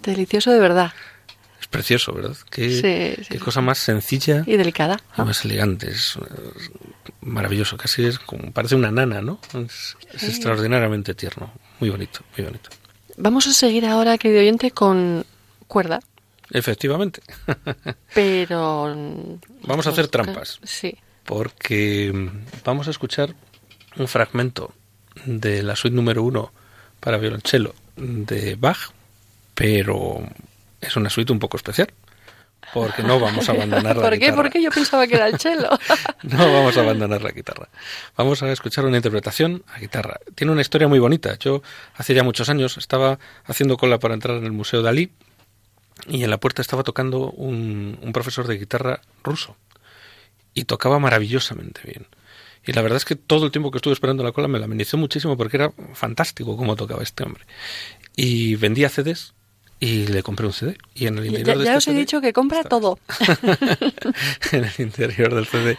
Delicioso 0.03 0.51
de 0.51 0.59
verdad. 0.59 0.91
Es 1.59 1.67
precioso, 1.67 2.13
¿verdad? 2.13 2.35
Qué, 2.51 2.69
Sí, 2.69 2.75
sí, 3.23 3.27
qué 3.29 3.37
sí. 3.37 3.43
cosa 3.43 3.61
más 3.61 3.77
sencilla 3.79 4.43
Y 4.45 4.57
delicada. 4.57 4.99
y 5.17 5.21
más 5.21 5.43
elegante. 5.45 5.89
Es, 5.89 6.17
es 6.57 6.71
maravilloso. 7.21 7.77
Casi 7.77 8.05
es 8.05 8.19
como, 8.19 8.51
parece 8.51 8.75
una 8.75 8.91
nana, 8.91 9.21
¿no? 9.21 9.39
Es, 9.65 9.97
es 10.13 10.23
extraordinariamente 10.23 11.15
tierno. 11.15 11.51
Muy 11.79 11.89
bonito, 11.89 12.19
muy 12.37 12.45
bonito. 12.45 12.69
Vamos 13.17 13.47
a 13.47 13.53
seguir 13.53 13.85
ahora, 13.85 14.17
querido 14.17 14.41
oyente, 14.41 14.71
con 14.71 15.25
cuerda. 15.67 15.99
Efectivamente. 16.51 17.21
Pero. 18.13 19.27
Vamos 19.63 19.87
a 19.87 19.89
hacer 19.91 20.07
trampas. 20.07 20.59
Sí. 20.63 20.95
porque 21.23 22.29
vamos 22.65 22.87
a 22.87 22.91
escuchar 22.91 23.33
un 23.95 24.07
fragmento 24.07 24.73
de 25.25 25.63
la 25.63 25.75
suite 25.75 25.95
número 25.95 26.21
uno 26.23 26.51
para 27.03 27.17
violonchelo 27.17 27.75
de 27.97 28.55
Bach, 28.55 28.91
pero 29.53 30.23
es 30.79 30.95
una 30.95 31.09
suite 31.09 31.31
un 31.33 31.39
poco 31.39 31.57
especial, 31.57 31.89
porque 32.73 33.03
no 33.03 33.19
vamos 33.19 33.47
a 33.49 33.51
abandonar 33.51 33.95
la 33.97 34.01
¿Por 34.01 34.11
qué? 34.11 34.17
guitarra. 34.19 34.35
Porque 34.35 34.63
yo 34.63 34.71
pensaba 34.71 35.05
que 35.05 35.15
era 35.15 35.27
el 35.27 35.37
cello. 35.39 35.69
No 36.23 36.37
vamos 36.37 36.77
a 36.77 36.79
abandonar 36.79 37.21
la 37.21 37.31
guitarra. 37.31 37.67
Vamos 38.15 38.41
a 38.41 38.51
escuchar 38.51 38.85
una 38.85 38.95
interpretación 38.95 39.63
a 39.67 39.79
guitarra. 39.79 40.19
Tiene 40.35 40.53
una 40.53 40.61
historia 40.61 40.87
muy 40.87 40.99
bonita. 40.99 41.37
Yo 41.37 41.61
hace 41.95 42.13
ya 42.13 42.23
muchos 42.23 42.47
años 42.49 42.77
estaba 42.77 43.19
haciendo 43.45 43.75
cola 43.77 43.99
para 43.99 44.13
entrar 44.13 44.37
en 44.37 44.45
el 44.45 44.53
Museo 44.53 44.81
Dalí 44.81 45.11
y 46.07 46.23
en 46.23 46.29
la 46.29 46.37
puerta 46.37 46.61
estaba 46.61 46.83
tocando 46.83 47.29
un, 47.31 47.99
un 48.01 48.13
profesor 48.13 48.47
de 48.47 48.57
guitarra 48.57 49.01
ruso 49.23 49.57
y 50.53 50.63
tocaba 50.63 50.97
maravillosamente 50.99 51.81
bien. 51.85 52.07
Y 52.65 52.71
la 52.73 52.81
verdad 52.81 52.97
es 52.97 53.05
que 53.05 53.15
todo 53.15 53.45
el 53.45 53.51
tiempo 53.51 53.71
que 53.71 53.77
estuve 53.77 53.93
esperando 53.93 54.23
la 54.23 54.31
cola 54.31 54.47
me 54.47 54.59
la 54.59 54.65
amenizó 54.65 54.97
muchísimo 54.97 55.35
porque 55.37 55.57
era 55.57 55.71
fantástico 55.93 56.55
cómo 56.57 56.75
tocaba 56.75 57.03
este 57.03 57.23
hombre. 57.23 57.43
Y 58.15 58.55
vendía 58.55 58.89
CDs 58.89 59.33
y 59.79 60.07
le 60.07 60.23
compré 60.23 60.45
un 60.45 60.53
CD. 60.53 60.77
Y 60.95 61.07
en 61.07 61.17
el 61.17 61.25
Ya, 61.25 61.29
interior 61.39 61.57
de 61.57 61.65
ya 61.65 61.71
este 61.71 61.77
os 61.77 61.87
he 61.87 61.91
CD 61.91 61.99
dicho 61.99 62.21
que 62.21 62.31
compra 62.31 62.63
todo. 62.63 62.99
en 64.51 64.63
el 64.65 64.71
interior 64.79 65.33
del 65.35 65.45
CD, 65.45 65.77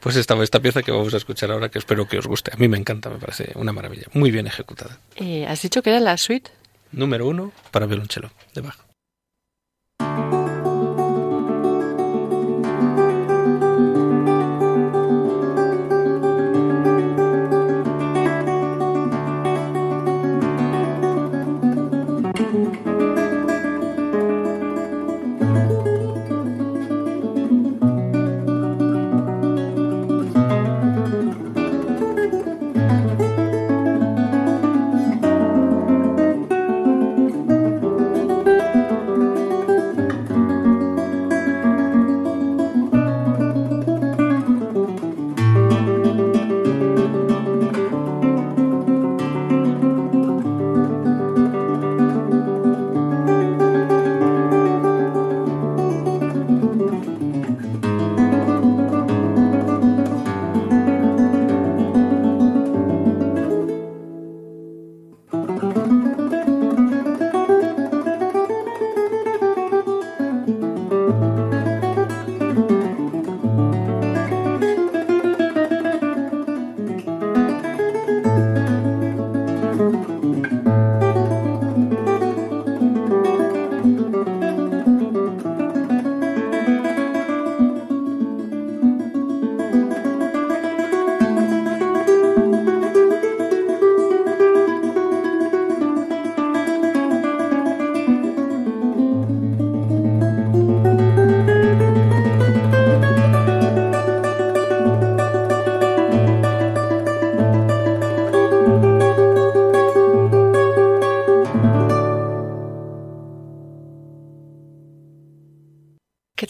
pues 0.00 0.16
estaba 0.16 0.44
esta 0.44 0.60
pieza 0.60 0.82
que 0.82 0.90
vamos 0.92 1.14
a 1.14 1.16
escuchar 1.16 1.50
ahora, 1.50 1.70
que 1.70 1.78
espero 1.78 2.06
que 2.06 2.18
os 2.18 2.26
guste. 2.26 2.50
A 2.52 2.56
mí 2.58 2.68
me 2.68 2.76
encanta, 2.76 3.08
me 3.08 3.16
parece 3.18 3.52
una 3.54 3.72
maravilla. 3.72 4.04
Muy 4.12 4.30
bien 4.30 4.46
ejecutada. 4.46 4.98
Eh, 5.16 5.46
¿Has 5.46 5.62
dicho 5.62 5.80
que 5.82 5.90
era 5.90 6.00
la 6.00 6.16
suite? 6.18 6.50
Número 6.92 7.26
uno 7.26 7.52
para 7.70 7.86
violonchelo, 7.86 8.30
de 8.54 8.60
Bach. 8.60 8.76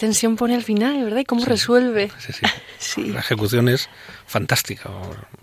Tensión 0.07 0.37
pone 0.37 0.55
al 0.55 0.63
final, 0.63 1.03
¿verdad? 1.03 1.19
Y 1.19 1.25
cómo 1.25 1.43
resuelve. 1.45 2.09
Sí, 2.17 2.33
sí. 2.39 2.45
Sí. 2.79 3.05
La 3.11 3.19
ejecución 3.19 3.67
es 3.69 3.89
fantástica. 4.25 4.89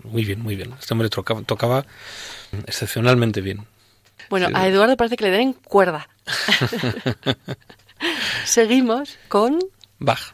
Muy 0.03 0.25
bien, 0.25 0.41
muy 0.41 0.55
bien. 0.55 0.73
Este 0.79 0.93
hombre 0.93 1.09
tocaba, 1.09 1.41
tocaba 1.43 1.85
excepcionalmente 2.65 3.41
bien. 3.41 3.65
Bueno, 4.29 4.47
Sí. 4.47 4.53
a 4.55 4.67
Eduardo 4.67 4.97
parece 4.97 5.17
que 5.17 5.25
le 5.25 5.31
den 5.31 5.53
cuerda. 5.53 6.09
Seguimos 8.45 9.17
con... 9.27 9.59
Bach. 9.99 10.33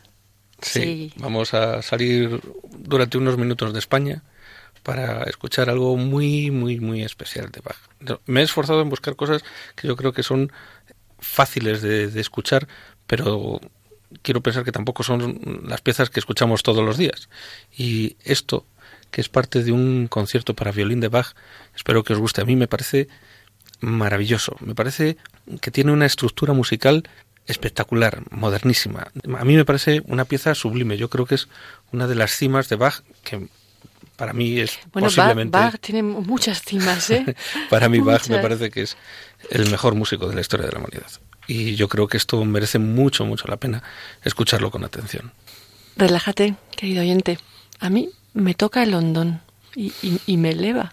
Sí. 0.61 0.81
Sí. 0.81 1.13
Vamos 1.17 1.53
a 1.53 1.81
salir 1.81 2.39
durante 2.71 3.17
unos 3.17 3.37
minutos 3.37 3.73
de 3.73 3.79
España 3.79 4.23
para 4.83 5.23
escuchar 5.23 5.69
algo 5.69 5.97
muy, 5.97 6.51
muy, 6.51 6.79
muy 6.79 7.03
especial 7.03 7.49
de 7.51 7.61
Bach. 7.61 8.19
Me 8.25 8.41
he 8.41 8.43
esforzado 8.43 8.81
en 8.81 8.89
buscar 8.89 9.15
cosas 9.15 9.43
que 9.75 9.87
yo 9.87 9.95
creo 9.95 10.13
que 10.13 10.23
son 10.23 10.51
fáciles 11.19 11.81
de, 11.81 12.07
de 12.07 12.21
escuchar, 12.21 12.67
pero 13.07 13.59
quiero 14.21 14.41
pensar 14.41 14.63
que 14.63 14.71
tampoco 14.71 15.03
son 15.03 15.63
las 15.67 15.81
piezas 15.81 16.09
que 16.09 16.19
escuchamos 16.19 16.63
todos 16.63 16.83
los 16.83 16.97
días. 16.97 17.29
Y 17.75 18.17
esto, 18.23 18.65
que 19.11 19.21
es 19.21 19.29
parte 19.29 19.63
de 19.63 19.71
un 19.71 20.07
concierto 20.07 20.53
para 20.55 20.71
violín 20.71 20.99
de 20.99 21.07
Bach, 21.07 21.33
espero 21.75 22.03
que 22.03 22.13
os 22.13 22.19
guste. 22.19 22.41
A 22.41 22.45
mí 22.45 22.55
me 22.55 22.67
parece 22.67 23.07
maravilloso. 23.79 24.55
Me 24.59 24.75
parece 24.75 25.17
que 25.59 25.71
tiene 25.71 25.91
una 25.91 26.05
estructura 26.05 26.53
musical 26.53 27.03
espectacular, 27.47 28.23
modernísima. 28.29 29.07
A 29.37 29.45
mí 29.45 29.55
me 29.55 29.65
parece 29.65 30.01
una 30.05 30.25
pieza 30.25 30.55
sublime. 30.55 30.97
Yo 30.97 31.09
creo 31.09 31.25
que 31.25 31.35
es 31.35 31.47
una 31.91 32.07
de 32.07 32.15
las 32.15 32.31
cimas 32.35 32.69
de 32.69 32.75
Bach 32.75 33.01
que 33.23 33.47
para 34.15 34.33
mí 34.33 34.59
es 34.59 34.77
Bueno, 34.93 35.07
Bach, 35.07 35.15
posiblemente 35.15 35.57
Bach 35.57 35.79
tiene 35.79 36.03
muchas 36.03 36.61
cimas, 36.61 37.09
¿eh? 37.09 37.35
para 37.69 37.89
mí 37.89 37.99
Bach 37.99 38.29
me 38.29 38.39
parece 38.39 38.69
que 38.69 38.83
es 38.83 38.95
el 39.49 39.69
mejor 39.71 39.95
músico 39.95 40.27
de 40.27 40.35
la 40.35 40.41
historia 40.41 40.67
de 40.67 40.73
la 40.73 40.79
humanidad. 40.79 41.09
Y 41.47 41.75
yo 41.75 41.87
creo 41.87 42.07
que 42.07 42.17
esto 42.17 42.43
merece 42.45 42.79
mucho, 42.79 43.25
mucho 43.25 43.47
la 43.47 43.57
pena 43.57 43.83
escucharlo 44.23 44.71
con 44.71 44.83
atención. 44.83 45.31
Relájate, 45.97 46.55
querido 46.75 47.01
oyente. 47.01 47.37
A 47.79 47.89
mí 47.89 48.09
me 48.33 48.53
toca 48.53 48.83
el 48.83 48.93
hondón 48.93 49.41
y, 49.75 49.91
y- 50.01 50.19
y 50.25 50.37
me 50.37 50.51
eleva. 50.51 50.91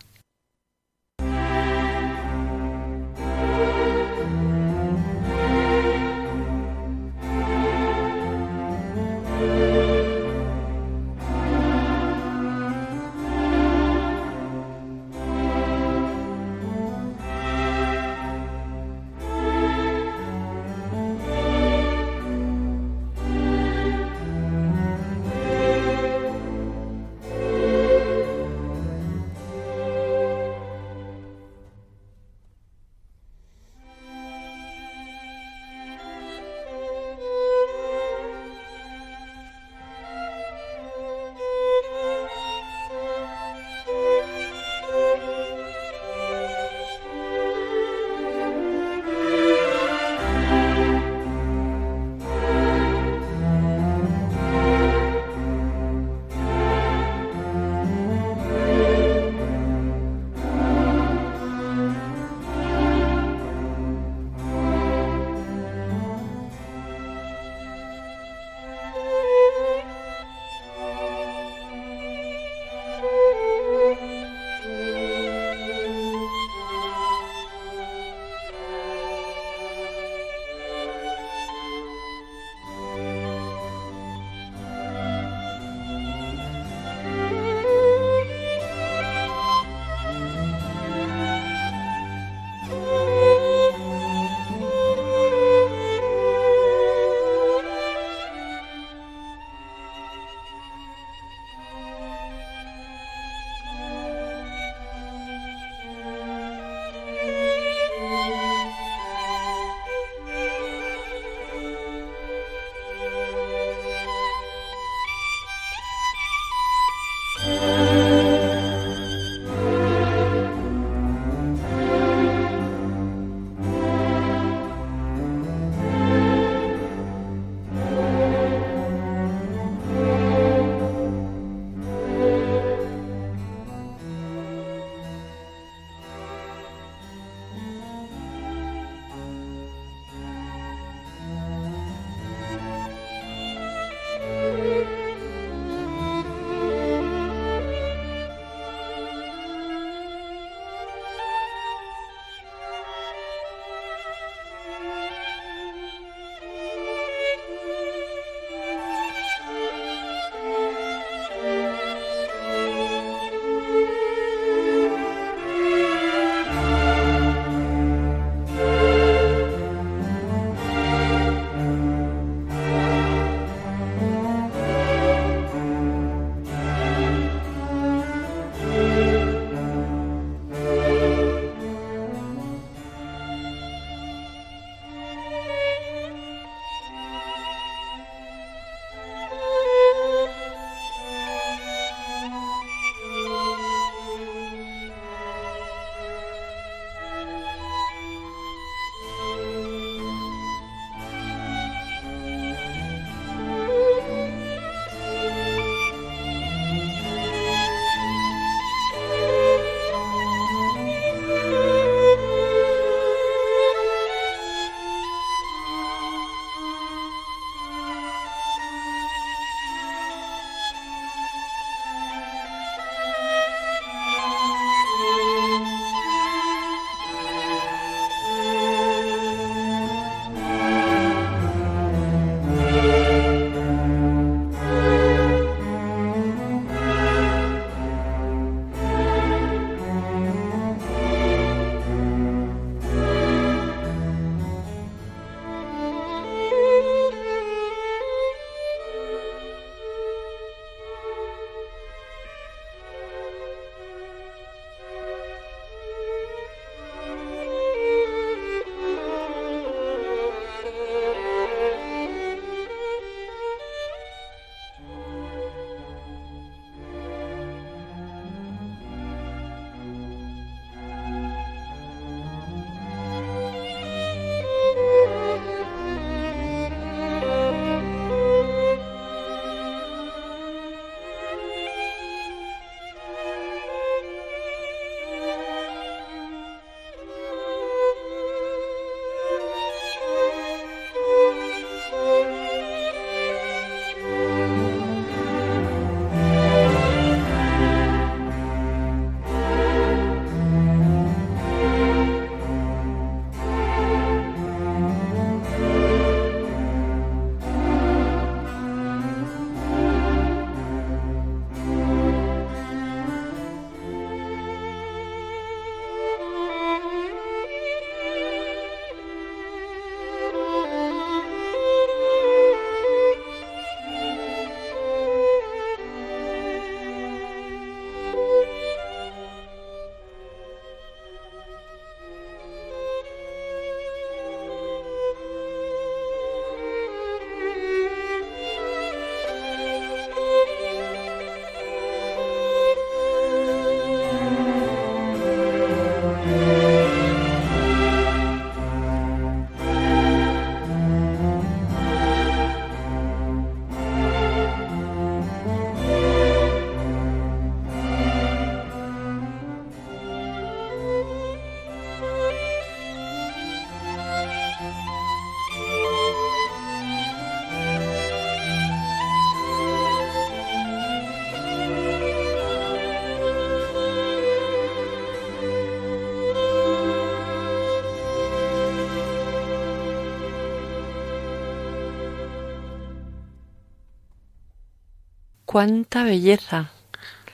Cuánta 385.59 386.05
belleza. 386.05 386.71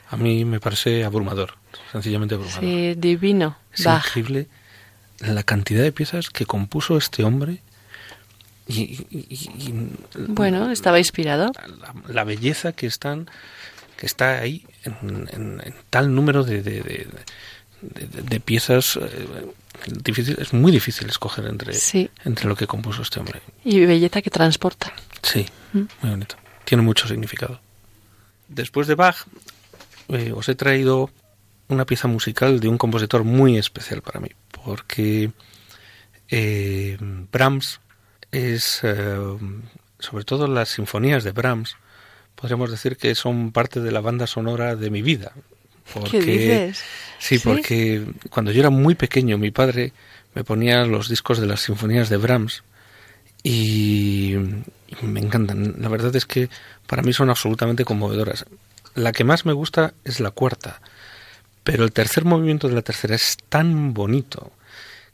A 0.08 0.16
mí 0.16 0.46
me 0.46 0.58
parece 0.58 1.04
abrumador, 1.04 1.56
sencillamente 1.92 2.34
abrumador. 2.36 2.60
Sí, 2.60 2.94
divino. 2.96 3.58
Es 3.74 3.84
increíble 3.84 4.46
la 5.20 5.42
cantidad 5.42 5.82
de 5.82 5.92
piezas 5.92 6.30
que 6.30 6.46
compuso 6.46 6.96
este 6.96 7.22
hombre 7.22 7.60
y, 8.66 8.80
y- 8.80 9.26
y- 9.28 9.68
y 9.68 9.90
Bueno, 10.28 10.70
estaba 10.70 10.98
inspirado. 10.98 11.52
la, 11.82 11.94
la 12.08 12.24
belleza 12.24 12.72
que 12.72 12.86
están 12.86 13.28
que 13.98 14.06
está 14.06 14.38
ahí 14.38 14.64
en, 14.84 15.28
en- 15.32 15.60
en 15.62 15.74
tal 15.90 16.14
número 16.14 16.44
de, 16.44 16.62
de, 16.62 16.80
de- 16.82 17.06
de- 17.82 18.22
de 18.22 18.40
piezas 18.40 18.96
eh, 18.96 19.52
difícil, 20.02 20.36
es 20.40 20.54
muy 20.54 20.72
difícil 20.72 21.06
escoger 21.10 21.44
entre, 21.46 21.74
Sí. 21.74 22.08
entre 22.24 22.48
lo 22.48 22.56
que 22.56 22.66
compuso 22.66 23.02
este 23.02 23.20
hombre. 23.20 23.42
Y 23.64 23.84
belleza 23.84 24.22
que 24.22 24.30
transporta. 24.30 24.94
Sí, 25.22 25.44
Mm. 25.74 25.78
muy 26.00 26.10
bonito. 26.10 26.36
Tiene 26.64 26.82
mucho 26.82 27.06
significado. 27.06 27.60
Después 28.48 28.86
de 28.86 28.94
Bach, 28.94 29.26
eh, 30.08 30.32
os 30.34 30.48
he 30.48 30.54
traído 30.54 31.10
una 31.68 31.86
pieza 31.86 32.08
musical 32.08 32.60
de 32.60 32.68
un 32.68 32.78
compositor 32.78 33.24
muy 33.24 33.56
especial 33.56 34.02
para 34.02 34.20
mí, 34.20 34.28
porque 34.64 35.30
eh, 36.28 36.96
Brahms 37.32 37.80
es, 38.30 38.80
eh, 38.82 39.16
sobre 39.98 40.24
todo 40.24 40.46
las 40.46 40.70
sinfonías 40.70 41.24
de 41.24 41.32
Brahms, 41.32 41.76
podríamos 42.34 42.70
decir 42.70 42.96
que 42.96 43.14
son 43.14 43.52
parte 43.52 43.80
de 43.80 43.92
la 43.92 44.00
banda 44.00 44.26
sonora 44.26 44.76
de 44.76 44.90
mi 44.90 45.02
vida. 45.02 45.32
¿Qué 46.10 46.20
dices? 46.20 46.82
Sí, 47.18 47.38
¿Sí? 47.38 47.42
porque 47.44 48.04
cuando 48.30 48.52
yo 48.52 48.60
era 48.60 48.70
muy 48.70 48.94
pequeño, 48.94 49.38
mi 49.38 49.50
padre 49.50 49.92
me 50.34 50.44
ponía 50.44 50.84
los 50.84 51.08
discos 51.08 51.38
de 51.38 51.46
las 51.46 51.60
sinfonías 51.60 52.08
de 52.08 52.16
Brahms 52.16 52.64
y 53.42 54.34
me 55.02 55.20
encantan. 55.20 55.76
La 55.78 55.88
verdad 55.88 56.14
es 56.16 56.26
que 56.26 56.48
para 56.86 57.02
mí 57.02 57.12
son 57.12 57.30
absolutamente 57.30 57.84
conmovedoras. 57.84 58.46
La 58.94 59.12
que 59.12 59.24
más 59.24 59.44
me 59.46 59.52
gusta 59.52 59.94
es 60.04 60.20
la 60.20 60.30
cuarta, 60.30 60.80
pero 61.64 61.84
el 61.84 61.92
tercer 61.92 62.24
movimiento 62.24 62.68
de 62.68 62.74
la 62.74 62.82
tercera 62.82 63.14
es 63.14 63.36
tan 63.48 63.94
bonito 63.94 64.52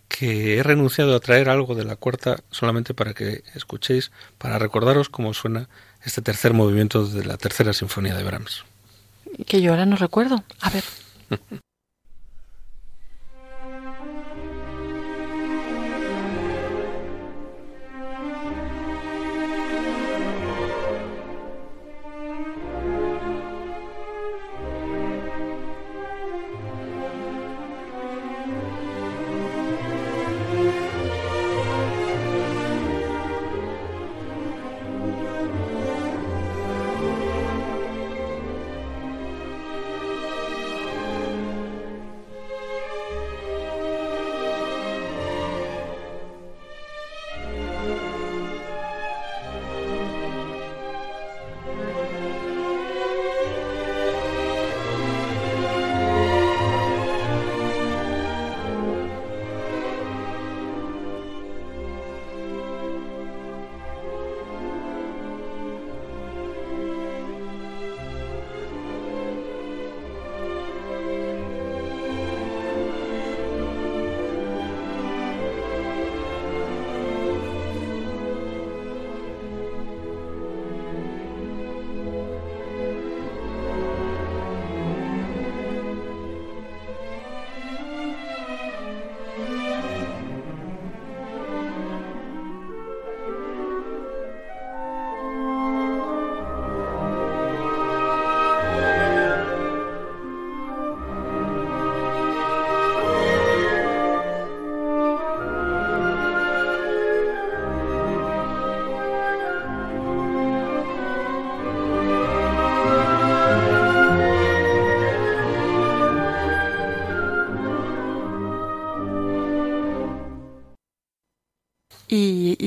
que 0.08 0.58
he 0.58 0.62
renunciado 0.62 1.14
a 1.14 1.20
traer 1.20 1.48
algo 1.48 1.74
de 1.74 1.84
la 1.84 1.96
cuarta 1.96 2.40
solamente 2.50 2.94
para 2.94 3.14
que 3.14 3.44
escuchéis, 3.54 4.10
para 4.38 4.58
recordaros 4.58 5.08
cómo 5.08 5.32
suena 5.32 5.68
este 6.04 6.20
tercer 6.20 6.52
movimiento 6.52 7.06
de 7.06 7.24
la 7.24 7.36
tercera 7.36 7.72
sinfonía 7.72 8.16
de 8.16 8.24
Brahms. 8.24 8.64
Que 9.46 9.62
yo 9.62 9.70
ahora 9.70 9.86
no 9.86 9.96
recuerdo. 9.96 10.42
A 10.60 10.70
ver. 10.70 10.84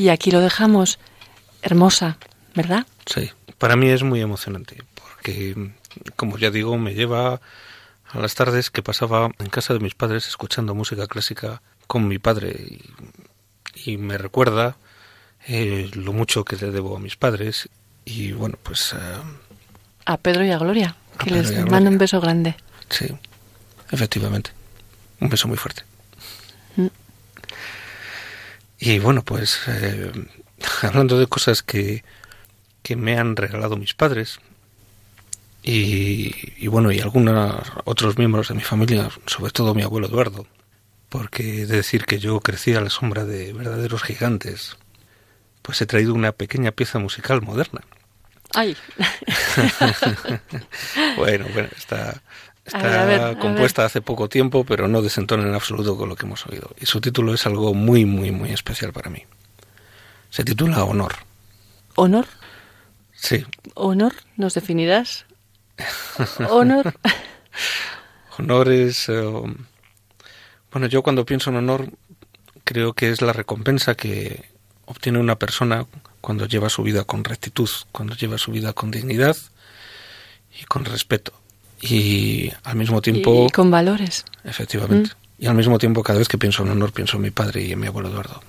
Y, 0.04 0.10
aquí 0.10 0.32
lo 0.32 0.42
dejamos. 0.42 1.00
Hermosa, 1.62 2.18
¿verdad? 2.56 2.86
Sí, 3.06 3.32
para 3.58 3.78
mí 3.78 3.88
es 3.88 4.04
muy 4.04 4.20
emocionante, 4.20 4.84
porque, 4.96 5.72
como 6.18 6.38
ya 6.38 6.52
digo, 6.52 6.78
me 6.78 6.94
lleva 6.94 7.40
a 8.12 8.20
las 8.20 8.36
tardes 8.36 8.70
que 8.70 8.84
pasaba 8.84 9.32
en 9.40 9.48
casa 9.48 9.74
de 9.74 9.80
mis 9.80 9.96
padres 9.96 10.28
escuchando 10.28 10.76
música 10.76 11.08
clásica 11.08 11.62
con 11.88 12.10
mi 12.10 12.20
padre 12.20 12.82
y, 13.86 13.92
y 13.92 13.98
me 13.98 14.18
recuerda 14.18 14.76
eh, 15.48 15.90
lo 15.94 16.12
mucho 16.12 16.44
que 16.44 16.58
le 16.58 16.72
debo 16.72 16.98
a 16.98 17.00
mis 17.00 17.16
padres 17.16 17.70
y 18.04 18.34
bueno, 18.34 18.58
pues 18.62 18.94
eh, 18.94 18.98
A 20.06 20.18
Pedro 20.18 20.46
y 20.46 20.52
a 20.52 20.58
Gloria. 20.58 20.96
Que 21.18 21.32
les 21.32 21.66
mando 21.70 21.90
un 21.90 21.98
beso 21.98 22.20
grande. 22.20 22.56
sí, 22.90 23.08
efectivamente, 23.92 24.52
un 25.22 25.30
beso 25.30 25.48
muy 25.48 25.58
fuerte. 25.58 25.84
Y 28.86 29.00
bueno, 29.00 29.24
pues 29.24 29.62
eh, 29.70 30.12
hablando 30.82 31.18
de 31.18 31.28
cosas 31.28 31.64
que, 31.64 32.04
que 32.82 32.98
me 32.98 33.18
han 33.18 33.38
regalado 33.38 33.78
mis 33.78 33.94
padres 33.94 34.42
y, 35.64 36.36
y 36.58 36.68
bueno, 36.68 36.92
y 36.92 37.00
algunos 37.00 37.72
otros 37.86 38.18
miembros 38.18 38.50
de 38.50 38.56
mi 38.56 38.62
familia, 38.62 39.10
sobre 39.26 39.54
todo 39.54 39.74
mi 39.74 39.84
abuelo 39.84 40.08
Eduardo, 40.08 40.48
porque 41.08 41.62
he 41.62 41.66
de 41.66 41.78
decir 41.78 42.04
que 42.04 42.20
yo 42.20 42.42
crecí 42.42 42.74
a 42.74 42.82
la 42.82 42.90
sombra 42.90 43.24
de 43.24 43.54
verdaderos 43.54 44.04
gigantes, 44.04 44.76
pues 45.62 45.82
he 45.82 45.86
traído 45.86 46.14
una 46.14 46.34
pequeña 46.34 46.74
pieza 46.74 47.00
musical 47.00 47.42
moderna. 47.42 47.84
Ay, 48.54 48.76
Bueno, 51.16 51.46
bueno, 51.54 51.70
está, 51.78 52.22
está 52.66 52.80
A 52.80 52.84
ver, 52.84 53.00
a 53.00 53.06
ver, 53.06 53.22
a 53.22 53.40
compuesta 53.40 53.86
hace 53.86 54.02
poco 54.02 54.30
tiempo, 54.30 54.64
pero 54.64 54.88
no 54.88 55.02
desentona 55.02 55.44
en 55.44 55.54
absoluto 55.54 55.98
con 55.98 56.10
lo 56.10 56.16
que 56.16 56.26
hemos 56.26 56.46
oído. 56.48 56.72
Y 56.80 56.86
su 56.86 57.02
título 57.02 57.34
es 57.34 57.46
algo 57.46 57.74
muy, 57.74 58.06
muy, 58.06 58.32
muy 58.32 58.52
especial 58.52 58.94
para 58.94 59.10
mí. 59.10 59.24
Se 60.30 60.44
titula 60.44 60.84
Honor. 60.84 61.14
honor, 61.96 62.26
Sí, 63.24 63.46
honor, 63.76 64.14
¿nos 64.36 64.54
definirás? 64.54 65.26
Honor. 66.50 66.94
honor 68.38 68.70
es... 68.70 69.08
eh, 69.08 69.24
bueno, 70.72 70.88
yo 70.88 71.04
cuando 71.04 71.26
pienso 71.26 71.50
en 71.50 71.56
honor 71.56 71.90
creo 72.66 72.94
que 72.94 73.12
es 73.12 73.22
la 73.22 73.32
recompensa 73.32 73.96
que 73.96 74.50
obtiene 74.86 75.20
una 75.20 75.38
persona 75.40 75.86
cuando 76.20 76.48
lleva 76.48 76.70
su 76.70 76.84
vida 76.84 77.06
con 77.06 77.24
rectitud, 77.24 77.70
cuando 77.94 78.16
lleva 78.16 78.38
su 78.38 78.52
vida 78.52 78.74
con 78.74 78.92
dignidad 78.92 79.38
y 80.60 80.66
con 80.66 80.84
respeto. 80.84 81.32
Y 81.86 82.50
al 82.64 82.78
mismo 82.78 83.02
tiempo... 83.02 83.48
Y 83.48 83.52
con 83.52 83.70
valores. 83.70 84.24
Efectivamente. 84.46 85.12
Y 85.38 85.48
al 85.48 85.56
mismo 85.56 85.78
tiempo, 85.78 86.02
cada 86.02 86.20
vez 86.20 86.30
que 86.30 86.38
pienso 86.38 86.64
en 86.64 86.70
honor, 86.70 86.94
pienso 86.94 87.18
en 87.18 87.24
mi 87.24 87.32
padre 87.32 87.62
y 87.62 87.74
en 87.74 87.80
mi 87.82 87.88
abuelo 87.88 88.08
Eduardo. 88.08 88.42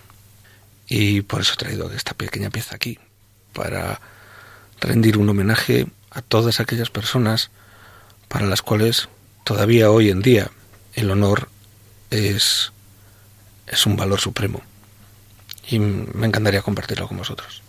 Y 0.87 1.23
por 1.23 1.41
eso 1.41 1.55
he 1.55 1.57
traído 1.57 1.91
esta 1.91 2.15
pequeña 2.15 2.51
pieza 2.51 2.77
aquí, 2.77 2.97
para 3.53 4.01
rendir 4.81 5.19
un 5.19 5.29
homenaje 5.29 5.89
a 6.13 6.23
todas 6.23 6.61
aquellas 6.61 6.91
personas 6.91 7.51
para 8.29 8.47
las 8.47 8.63
cuales 8.63 9.09
todavía 9.43 9.91
hoy 9.91 10.11
en 10.11 10.23
día 10.23 10.53
el 10.95 11.11
honor 11.11 11.49
es, 12.11 12.73
es 13.67 13.85
un 13.85 13.97
valor 13.97 14.21
supremo. 14.21 14.63
Y 15.69 15.81
me 15.81 16.29
encantaría 16.29 16.63
compartirlo 16.63 17.09
con 17.09 17.17
vosotros. 17.17 17.64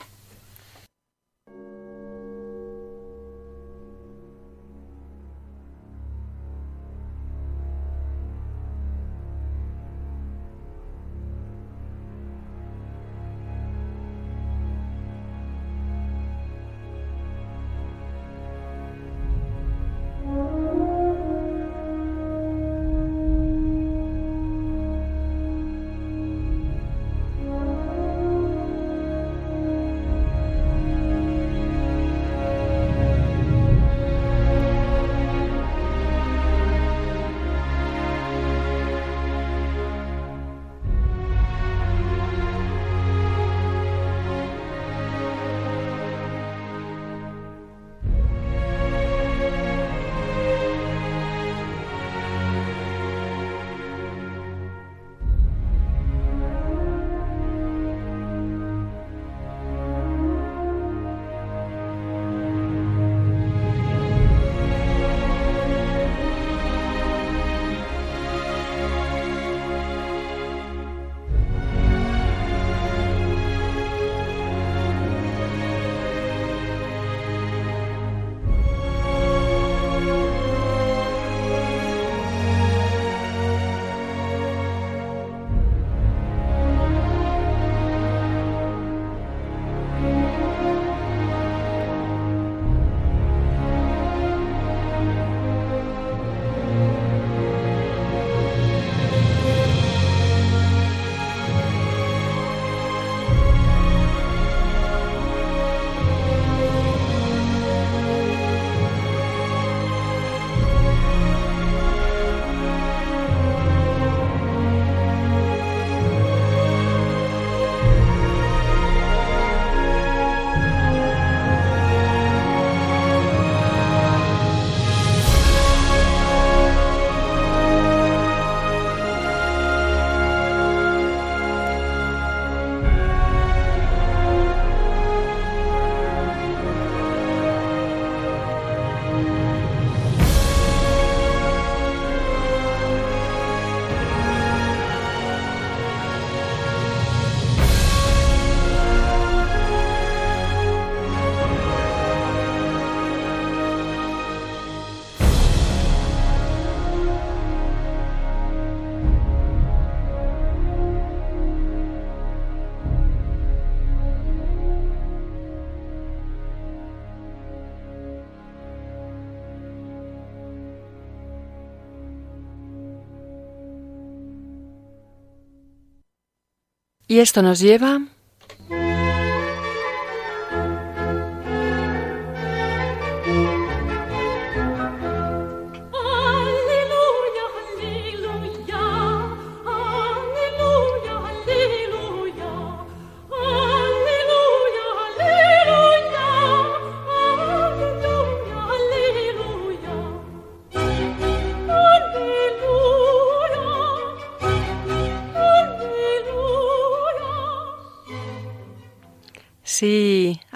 Y 177.16 177.20
esto 177.22 177.42
nos 177.42 177.62
lleva 177.62 178.02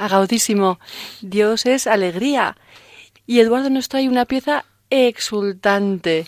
agaudísimo. 0.10 0.80
Dios 1.22 1.66
es 1.66 1.88
alegría. 1.88 2.58
Y 3.28 3.40
Eduardo 3.40 3.70
nos 3.70 3.90
trae 3.90 4.08
una 4.10 4.26
pieza 4.26 4.66
exultante. 4.90 6.26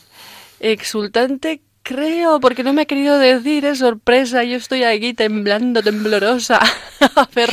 Exultante, 0.60 1.62
creo, 1.84 2.40
porque 2.40 2.64
no 2.64 2.74
me 2.74 2.84
ha 2.84 2.86
querido 2.86 3.18
decir, 3.18 3.66
es 3.66 3.80
sorpresa. 3.80 4.44
Yo 4.44 4.58
estoy 4.58 4.84
aquí 4.84 5.14
temblando, 5.14 5.82
temblorosa. 5.82 6.60
A 7.16 7.28
ver, 7.34 7.50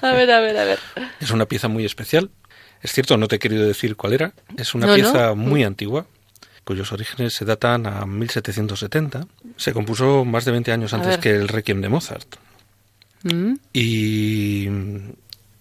a 0.00 0.12
ver, 0.12 0.30
a 0.30 0.40
ver, 0.40 0.56
a 0.56 0.64
ver. 0.64 0.78
Es 1.20 1.30
una 1.30 1.44
pieza 1.46 1.68
muy 1.68 1.84
especial. 1.84 2.30
Es 2.80 2.92
cierto, 2.92 3.18
no 3.18 3.28
te 3.28 3.36
he 3.36 3.38
querido 3.38 3.66
decir 3.66 3.94
cuál 3.94 4.14
era. 4.14 4.32
Es 4.56 4.74
una 4.74 4.86
No, 4.86 4.92
no. 4.96 5.02
pieza 5.02 5.34
muy 5.34 5.64
antigua, 5.64 6.06
cuyos 6.64 6.90
orígenes 6.92 7.34
se 7.34 7.44
datan 7.44 7.86
a 7.86 8.06
1770. 8.06 9.26
Se 9.56 9.74
compuso 9.74 10.24
más 10.24 10.46
de 10.46 10.52
20 10.52 10.72
años 10.72 10.94
antes 10.94 11.18
que 11.18 11.30
el 11.30 11.48
Requiem 11.48 11.82
de 11.82 11.88
Mozart. 11.90 12.36
Mm, 13.24 13.54
Y 13.74 14.68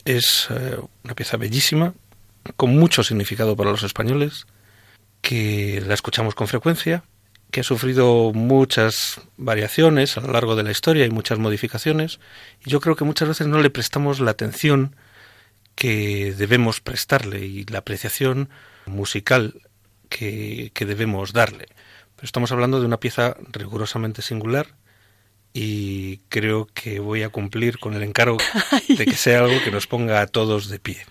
es 0.05 0.47
eh, 0.49 0.77
una 1.03 1.15
pieza 1.15 1.37
bellísima, 1.37 1.93
con 2.57 2.77
mucho 2.77 3.03
significado 3.03 3.55
para 3.55 3.71
los 3.71 3.83
españoles, 3.83 4.47
que 5.21 5.81
la 5.85 5.93
escuchamos 5.93 6.35
con 6.35 6.47
frecuencia, 6.47 7.03
que 7.51 7.61
ha 7.61 7.63
sufrido 7.63 8.33
muchas 8.33 9.21
variaciones 9.37 10.17
a 10.17 10.21
lo 10.21 10.33
largo 10.33 10.55
de 10.55 10.63
la 10.63 10.71
historia 10.71 11.05
y 11.05 11.09
muchas 11.09 11.39
modificaciones, 11.39 12.19
y 12.65 12.69
yo 12.69 12.79
creo 12.79 12.95
que 12.95 13.05
muchas 13.05 13.27
veces 13.27 13.47
no 13.47 13.61
le 13.61 13.69
prestamos 13.69 14.19
la 14.19 14.31
atención 14.31 14.95
que 15.75 16.33
debemos 16.37 16.81
prestarle 16.81 17.45
y 17.45 17.63
la 17.65 17.79
apreciación 17.79 18.49
musical 18.85 19.61
que, 20.09 20.71
que 20.73 20.85
debemos 20.85 21.33
darle. 21.33 21.67
Pero 22.15 22.25
estamos 22.25 22.51
hablando 22.51 22.79
de 22.79 22.85
una 22.85 22.99
pieza 22.99 23.37
rigurosamente 23.51 24.21
singular 24.21 24.67
y 25.53 26.17
creo 26.29 26.67
que 26.73 26.99
voy 26.99 27.23
a 27.23 27.29
cumplir 27.29 27.77
con 27.79 27.93
el 27.93 28.03
encargo 28.03 28.37
de 28.87 29.05
que 29.05 29.15
sea 29.15 29.39
algo 29.39 29.63
que 29.63 29.71
nos 29.71 29.87
ponga 29.87 30.21
a 30.21 30.27
todos 30.27 30.69
de 30.69 30.79
pie. 30.79 31.05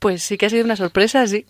Pues 0.00 0.22
sí 0.22 0.36
que 0.36 0.46
ha 0.46 0.50
sido 0.50 0.64
una 0.64 0.76
sorpresa, 0.76 1.26
sí. 1.26 1.46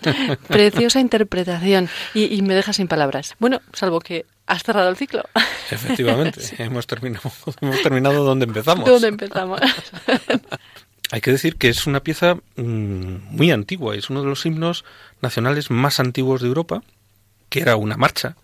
Preciosa 0.48 1.00
interpretación. 1.00 1.88
Y, 2.14 2.34
y 2.34 2.42
me 2.42 2.54
deja 2.54 2.72
sin 2.72 2.88
palabras. 2.88 3.34
Bueno, 3.38 3.60
salvo 3.72 4.00
que 4.00 4.24
has 4.46 4.62
cerrado 4.62 4.88
el 4.88 4.96
ciclo. 4.96 5.22
Efectivamente, 5.70 6.40
hemos, 6.58 6.86
terminado, 6.86 7.30
hemos 7.60 7.82
terminado 7.82 8.24
donde 8.24 8.44
empezamos. 8.44 8.88
¿Dónde 8.88 9.08
empezamos? 9.08 9.60
Hay 11.10 11.20
que 11.20 11.30
decir 11.30 11.56
que 11.56 11.68
es 11.68 11.86
una 11.86 12.00
pieza 12.00 12.36
mm, 12.56 13.36
muy 13.36 13.50
antigua, 13.50 13.94
es 13.94 14.08
uno 14.08 14.22
de 14.22 14.28
los 14.28 14.46
himnos 14.46 14.84
nacionales 15.20 15.70
más 15.70 16.00
antiguos 16.00 16.40
de 16.40 16.48
Europa, 16.48 16.82
que 17.50 17.60
era 17.60 17.76
una 17.76 17.98
marcha 17.98 18.36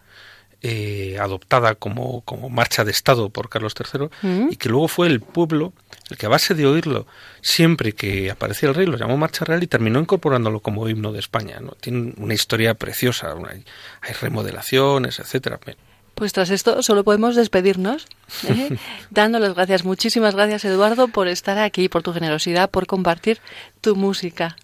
eh, 0.62 1.16
adoptada 1.20 1.74
como, 1.76 2.22
como 2.22 2.48
marcha 2.48 2.84
de 2.84 2.90
Estado 2.90 3.30
por 3.30 3.48
Carlos 3.48 3.74
III 3.78 4.08
Mm. 4.22 4.48
y 4.52 4.56
que 4.56 4.68
luego 4.68 4.88
fue 4.88 5.06
el 5.06 5.20
pueblo 5.20 5.72
el 6.10 6.16
que 6.16 6.26
a 6.26 6.28
base 6.30 6.54
de 6.54 6.66
oírlo 6.66 7.06
siempre 7.42 7.92
que 7.92 8.30
aparecía 8.30 8.68
el 8.68 8.74
rey 8.74 8.86
lo 8.86 8.96
llamó 8.96 9.16
marcha 9.16 9.44
real 9.44 9.62
y 9.62 9.66
terminó 9.66 10.00
incorporándolo 10.00 10.60
como 10.60 10.88
himno 10.88 11.12
de 11.12 11.20
España. 11.20 11.60
¿no? 11.60 11.72
Tiene 11.72 12.14
una 12.16 12.34
historia 12.34 12.74
preciosa, 12.74 13.34
una- 13.34 13.50
hay 13.50 14.12
remodelaciones, 14.20 15.18
etcétera. 15.18 15.60
Pues 16.14 16.32
tras 16.32 16.50
esto 16.50 16.82
solo 16.82 17.04
podemos 17.04 17.36
despedirnos, 17.36 18.06
¿eh? 18.48 18.76
dando 19.10 19.38
las 19.38 19.54
gracias. 19.54 19.84
Muchísimas 19.84 20.34
gracias, 20.34 20.64
Eduardo, 20.64 21.06
por 21.08 21.28
estar 21.28 21.58
aquí, 21.58 21.88
por 21.88 22.02
tu 22.02 22.12
generosidad, 22.12 22.70
por 22.70 22.86
compartir 22.86 23.38
tu 23.80 23.94
música. 23.94 24.56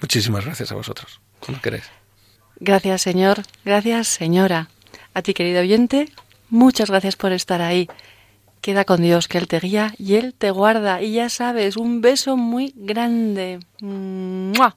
Muchísimas 0.00 0.44
gracias 0.46 0.72
a 0.72 0.74
vosotros, 0.76 1.20
como 1.40 1.60
queréis. 1.60 1.84
Gracias, 2.60 3.02
señor. 3.02 3.42
Gracias, 3.64 4.08
señora. 4.08 4.68
A 5.14 5.22
ti, 5.22 5.34
querido 5.34 5.60
oyente, 5.60 6.08
muchas 6.48 6.90
gracias 6.90 7.16
por 7.16 7.32
estar 7.32 7.60
ahí. 7.60 7.88
Queda 8.62 8.84
con 8.84 9.02
Dios, 9.02 9.28
que 9.28 9.38
Él 9.38 9.48
te 9.48 9.58
guía 9.58 9.94
y 9.98 10.14
Él 10.14 10.34
te 10.34 10.50
guarda. 10.50 11.02
Y 11.02 11.12
ya 11.14 11.28
sabes, 11.28 11.76
un 11.76 12.00
beso 12.00 12.36
muy 12.36 12.72
grande. 12.76 13.60
¡Mua! 13.80 14.76